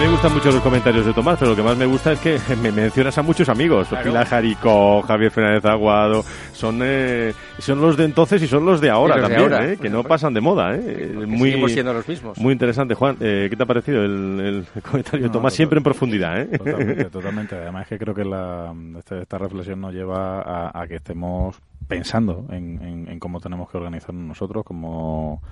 [0.00, 2.38] me gustan mucho los comentarios de Tomás, pero lo que más me gusta es que
[2.62, 3.88] me mencionas a muchos amigos.
[4.02, 6.24] Pilar Jarico, Javier Fernández Aguado.
[6.54, 10.02] Son, eh, son los de entonces y son los de ahora también, eh, que no
[10.02, 10.74] pasan de moda.
[10.74, 11.12] Eh.
[11.26, 12.38] Muy, siendo los mismos.
[12.38, 13.18] Muy interesante, Juan.
[13.20, 15.52] Eh, ¿Qué te ha parecido el, comentario de Tomás?
[15.52, 16.40] Siempre en profundidad.
[16.40, 16.56] ¿eh?
[16.56, 17.56] Totalmente, totalmente.
[17.56, 22.46] Además, es que creo que la, este, esta, reflexión nos lleva a, que estemos pensando
[22.50, 25.42] en, cómo tenemos que organizarnos nosotros, cómo,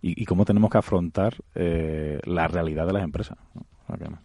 [0.00, 3.36] y, cómo tenemos que afrontar la realidad de las empresas.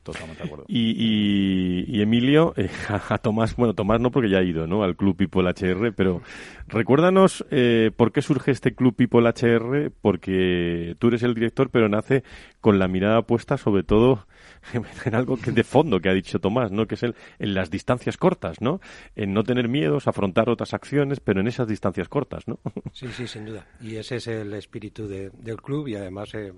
[0.04, 0.66] Totalmente de acuerdo.
[0.68, 4.84] Y, Emilio, eh, a, Tomás, bueno, Tomás no porque ya ha ido, ¿no?
[4.84, 6.22] Al Club People HR, pero
[6.68, 11.90] recuérdanos eh, por qué surge este Club People HR, porque tú eres el director, pero
[11.90, 12.24] nace
[12.60, 14.26] con la mirada puesta sobre todo
[15.06, 16.88] en algo que de fondo que ha dicho Tomás, ¿no?
[16.88, 18.82] Que es el, en las distancias cortas, ¿no?
[19.16, 22.60] En no tener miedos, afrontar otras acciones, pero en esas distancias cortas, ¿no?
[22.94, 23.68] Sí, sí, sin duda.
[23.80, 26.54] Y ese es el espíritu del club y además eh,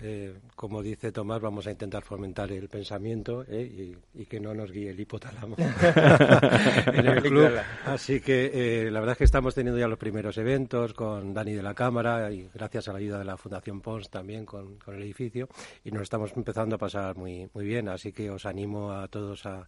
[0.00, 4.72] eh, como dice Tomás, vamos a intentar fomentar el pensamiento eh, y, que no nos
[4.72, 5.56] guíe el hipotálamo
[6.86, 7.50] en el club.
[7.84, 8.50] Así que
[8.86, 11.74] eh, la verdad es que estamos teniendo ya los primeros eventos con Dani de la
[11.74, 15.48] Cámara y gracias a la ayuda de la Fundación Pons también con, el edificio
[15.84, 17.88] y nos estamos empezando a pasar muy, muy bien.
[17.88, 19.66] Así que os animo a todos a,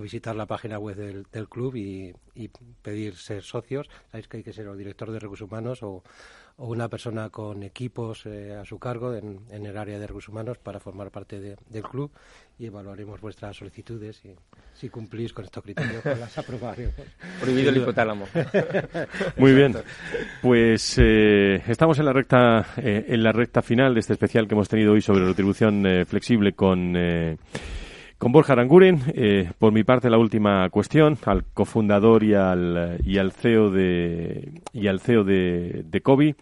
[0.00, 2.48] visitar la página web del, club y, y
[2.82, 3.88] pedir ser socios.
[4.10, 6.02] Sabéis que hay que ser o director de recursos humanos o
[6.56, 10.58] o una persona con equipos eh, a su cargo en, el área de recursos humanos
[10.58, 12.10] para formar parte del club
[12.58, 14.34] y evaluaremos vuestras solicitudes y
[14.74, 16.94] si cumplís con estos criterios pues las aprobaremos.
[17.40, 18.26] Prohibido el hipotálamo.
[19.36, 19.74] Muy bien.
[20.40, 24.54] Pues eh, estamos en la recta eh, en la recta final de este especial que
[24.54, 26.96] hemos tenido hoy sobre retribución flexible con
[28.22, 33.18] con Borja Aranguren, eh, por mi parte la última cuestión al cofundador y al, y
[33.18, 36.36] al CEO de y al CEO de, de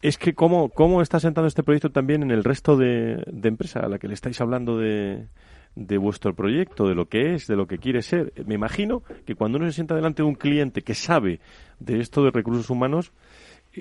[0.00, 3.80] es que cómo, cómo está sentando este proyecto también en el resto de, de empresa
[3.80, 5.26] a la que le estáis hablando de,
[5.74, 8.32] de vuestro proyecto, de lo que es, de lo que quiere ser.
[8.46, 11.40] Me imagino que cuando uno se sienta delante de un cliente que sabe
[11.80, 13.12] de esto de recursos humanos,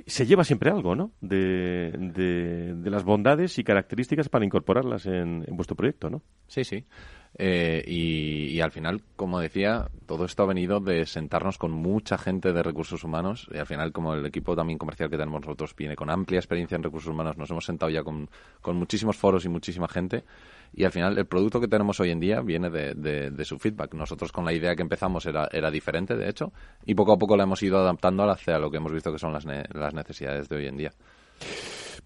[0.06, 1.12] se lleva siempre algo, ¿no?
[1.20, 6.22] De, de, las bondades y características para incorporarlas en, vuestro proyecto, ¿no?
[6.48, 6.86] Sí, sí.
[7.38, 12.54] Eh, y, al final, como decía, todo esto ha venido de sentarnos con mucha gente
[12.54, 15.96] de recursos humanos y al final, como el equipo también comercial que tenemos nosotros viene
[15.96, 18.30] con amplia experiencia en recursos humanos, nos hemos sentado ya con,
[18.66, 20.24] muchísimos foros y muchísima gente
[20.74, 23.94] y al final el producto que tenemos hoy en día viene de, su feedback.
[23.94, 26.52] Nosotros con la idea que empezamos era, era diferente, de hecho,
[26.86, 29.34] y poco a poco la hemos ido adaptando hacia lo que hemos visto que son
[29.34, 30.92] las, las necesidades de hoy en día.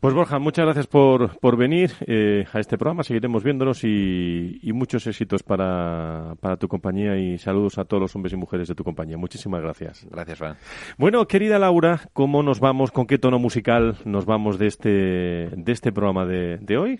[0.03, 3.03] Pues Borja, muchas gracias por, por venir eh, a este programa.
[3.03, 8.33] Seguiremos viéndonos y, muchos éxitos para, para, tu compañía y saludos a todos los hombres
[8.33, 9.17] y mujeres de tu compañía.
[9.17, 10.05] Muchísimas gracias.
[10.11, 10.57] Gracias, Juan.
[10.97, 12.91] Bueno, querida Laura, ¿cómo nos vamos?
[12.91, 16.99] ¿Con qué tono musical nos vamos de este, de este programa de, de hoy?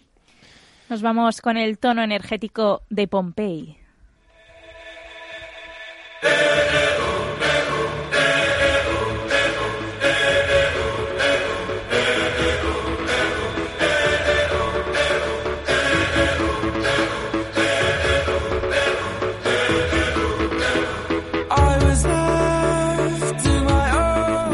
[0.90, 3.78] Nos vamos con el tono energético de Pompey.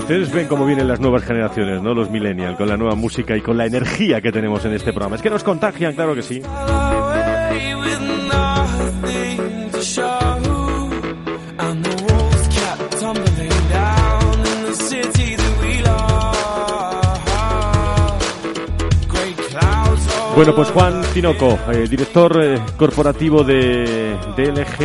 [0.10, 1.93] Ustedes ven cómo vienen las nuevas generaciones, ¿no?
[1.93, 5.18] Los millennials, con la nueva música y con la energía que tenemos en este programa.
[5.18, 6.41] Es que nos contagian, claro que sí.
[20.40, 24.80] Bueno, pues Juan Tinoco, eh, director eh, corporativo de DLG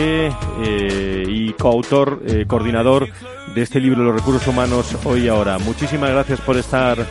[0.65, 3.07] eh, y coautor, coordinador
[3.55, 5.59] de este libro Los recursos humanos hoy y ahora.
[5.59, 7.07] Muchísimas gracias por estar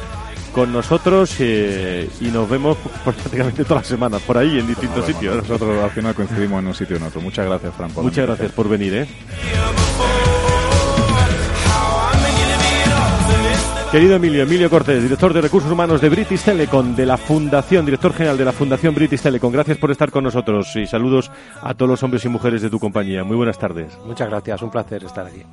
[0.54, 5.38] con nosotros y nos vemos prácticamente todas las semanas por ahí en distintos sitios.
[5.38, 7.22] Nosotros al final coincidimos en un sitio o en otro.
[7.22, 7.91] Muchas gracias, Fran.
[7.96, 8.94] Muchas gracias por venir.
[8.94, 9.08] ¿eh?
[13.94, 18.12] Querido Emilio, Emilio Cortés, director de Recursos Humanos de British Telecom, de la Fundación, director
[18.12, 19.54] general de la Fundación British Telecom.
[19.54, 21.30] Gracias por estar con nosotros y saludos
[21.62, 23.24] a todos los hombres y mujeres de tu compañía.
[23.24, 23.96] Muy buenas tardes.
[24.04, 25.44] Muchas gracias, un placer estar aquí.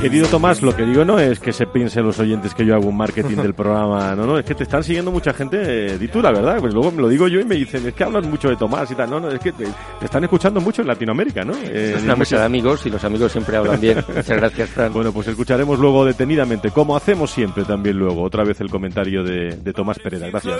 [0.00, 2.88] Querido Tomás, lo que digo no es que se piensen los oyentes que yo hago
[2.88, 6.06] un marketing del programa, no, no, es que te están siguiendo mucha gente, eh, di
[6.06, 8.30] tú la verdad, pues luego me lo digo yo y me dicen, es que hablan
[8.30, 9.66] mucho de Tomás y tal, no, no, es que te,
[10.00, 11.52] están escuchando mucho en Latinoamérica, ¿no?
[11.54, 13.98] Eh, es una mesa de amigos y los amigos siempre hablan bien.
[14.08, 14.92] Muchas gracias, Fran.
[14.92, 19.56] Bueno, pues escucharemos luego detenidamente, como hacemos siempre también luego, otra vez el comentario de,
[19.56, 20.28] de Tomás Pereda.
[20.30, 20.56] Gracias.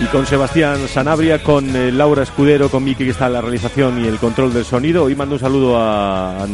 [0.00, 4.04] Y con Sebastián Sanabria, con eh, Laura Escudero, con Miki que está en la realización
[4.04, 5.02] y el control del sonido.
[5.02, 6.46] Hoy mando un saludo a,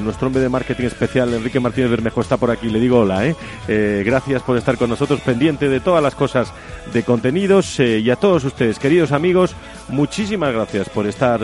[0.00, 2.68] nuestro hombre de marketing especial, Enrique Martínez Bermejo, está por aquí.
[2.68, 3.36] Le digo hola, ¿eh?
[3.68, 4.02] ¿eh?
[4.04, 6.52] gracias por estar con nosotros, pendiente de todas las cosas
[6.92, 7.78] de contenidos.
[7.78, 9.54] Y a todos ustedes, queridos amigos,
[9.88, 11.40] muchísimas gracias por estar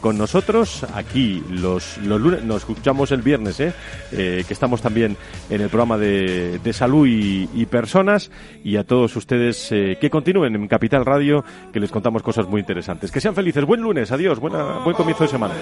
[0.00, 2.42] con nosotros aquí los, los lunes.
[2.44, 3.72] Nos escuchamos el viernes, ¿eh?
[4.10, 5.16] que estamos también
[5.50, 8.30] en el programa de, de salud y, personas.
[8.62, 13.10] Y a todos ustedes que continúen en Capital Radio, que les contamos cosas muy interesantes.
[13.10, 13.64] Que sean felices.
[13.64, 15.54] Buen lunes, adiós, buen comienzo de semana.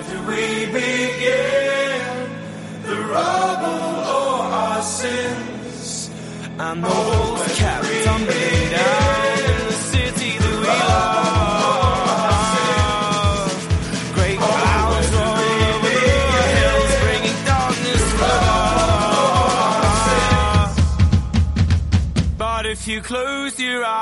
[22.92, 24.01] You close your eyes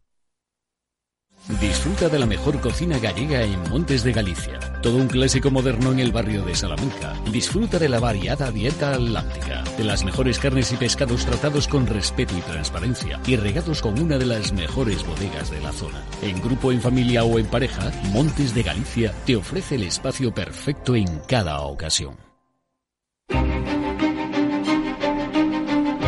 [1.47, 4.59] Disfruta de la mejor cocina gallega en Montes de Galicia.
[4.81, 7.13] Todo un clásico moderno en el barrio de Salamanca.
[7.31, 12.37] Disfruta de la variada dieta atlántica, de las mejores carnes y pescados tratados con respeto
[12.37, 16.01] y transparencia y regados con una de las mejores bodegas de la zona.
[16.21, 20.95] En grupo, en familia o en pareja, Montes de Galicia te ofrece el espacio perfecto
[20.95, 22.15] en cada ocasión.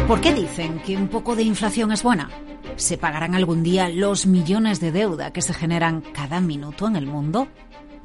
[0.08, 2.30] ¿Por qué dicen que un poco de inflación es buena?
[2.78, 7.06] ¿Se pagarán algún día los millones de deuda que se generan cada minuto en el
[7.06, 7.48] mundo?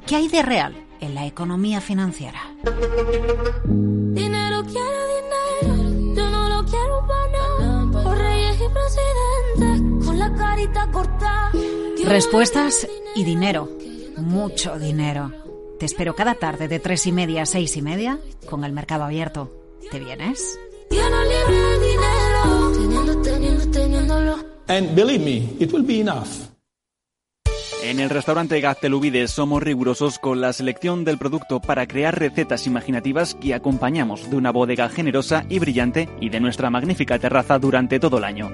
[0.05, 2.39] ¿Qué hay de real en la economía financiera?
[3.65, 5.01] Dinero quiero
[5.61, 11.51] dinero, yo no lo quiero para Por reyes y presidentes, con la carita cortada.
[12.05, 13.69] Respuestas y dinero,
[14.17, 15.31] mucho dinero.
[15.79, 19.03] Te espero cada tarde de tres y media a seis y media con el mercado
[19.03, 19.51] abierto.
[19.91, 20.59] ¿Te vienes?
[20.91, 24.48] Yo no libre dinero, teniendo, teniendo, teniéndolo.
[24.69, 26.49] And believe me, it will be enough.
[27.81, 33.35] En el restaurante Gaztelubides somos rigurosos con la selección del producto para crear recetas imaginativas
[33.35, 38.19] que acompañamos de una bodega generosa y brillante y de nuestra magnífica terraza durante todo
[38.19, 38.51] el año.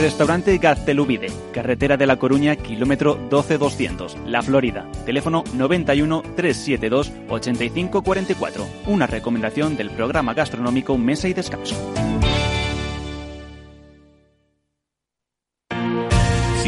[0.00, 4.88] Restaurante Gaztelubide, carretera de La Coruña, kilómetro 12200, La Florida.
[5.04, 8.66] Teléfono 91 372 8544.
[8.86, 11.76] Una recomendación del programa gastronómico Mesa y Descanso.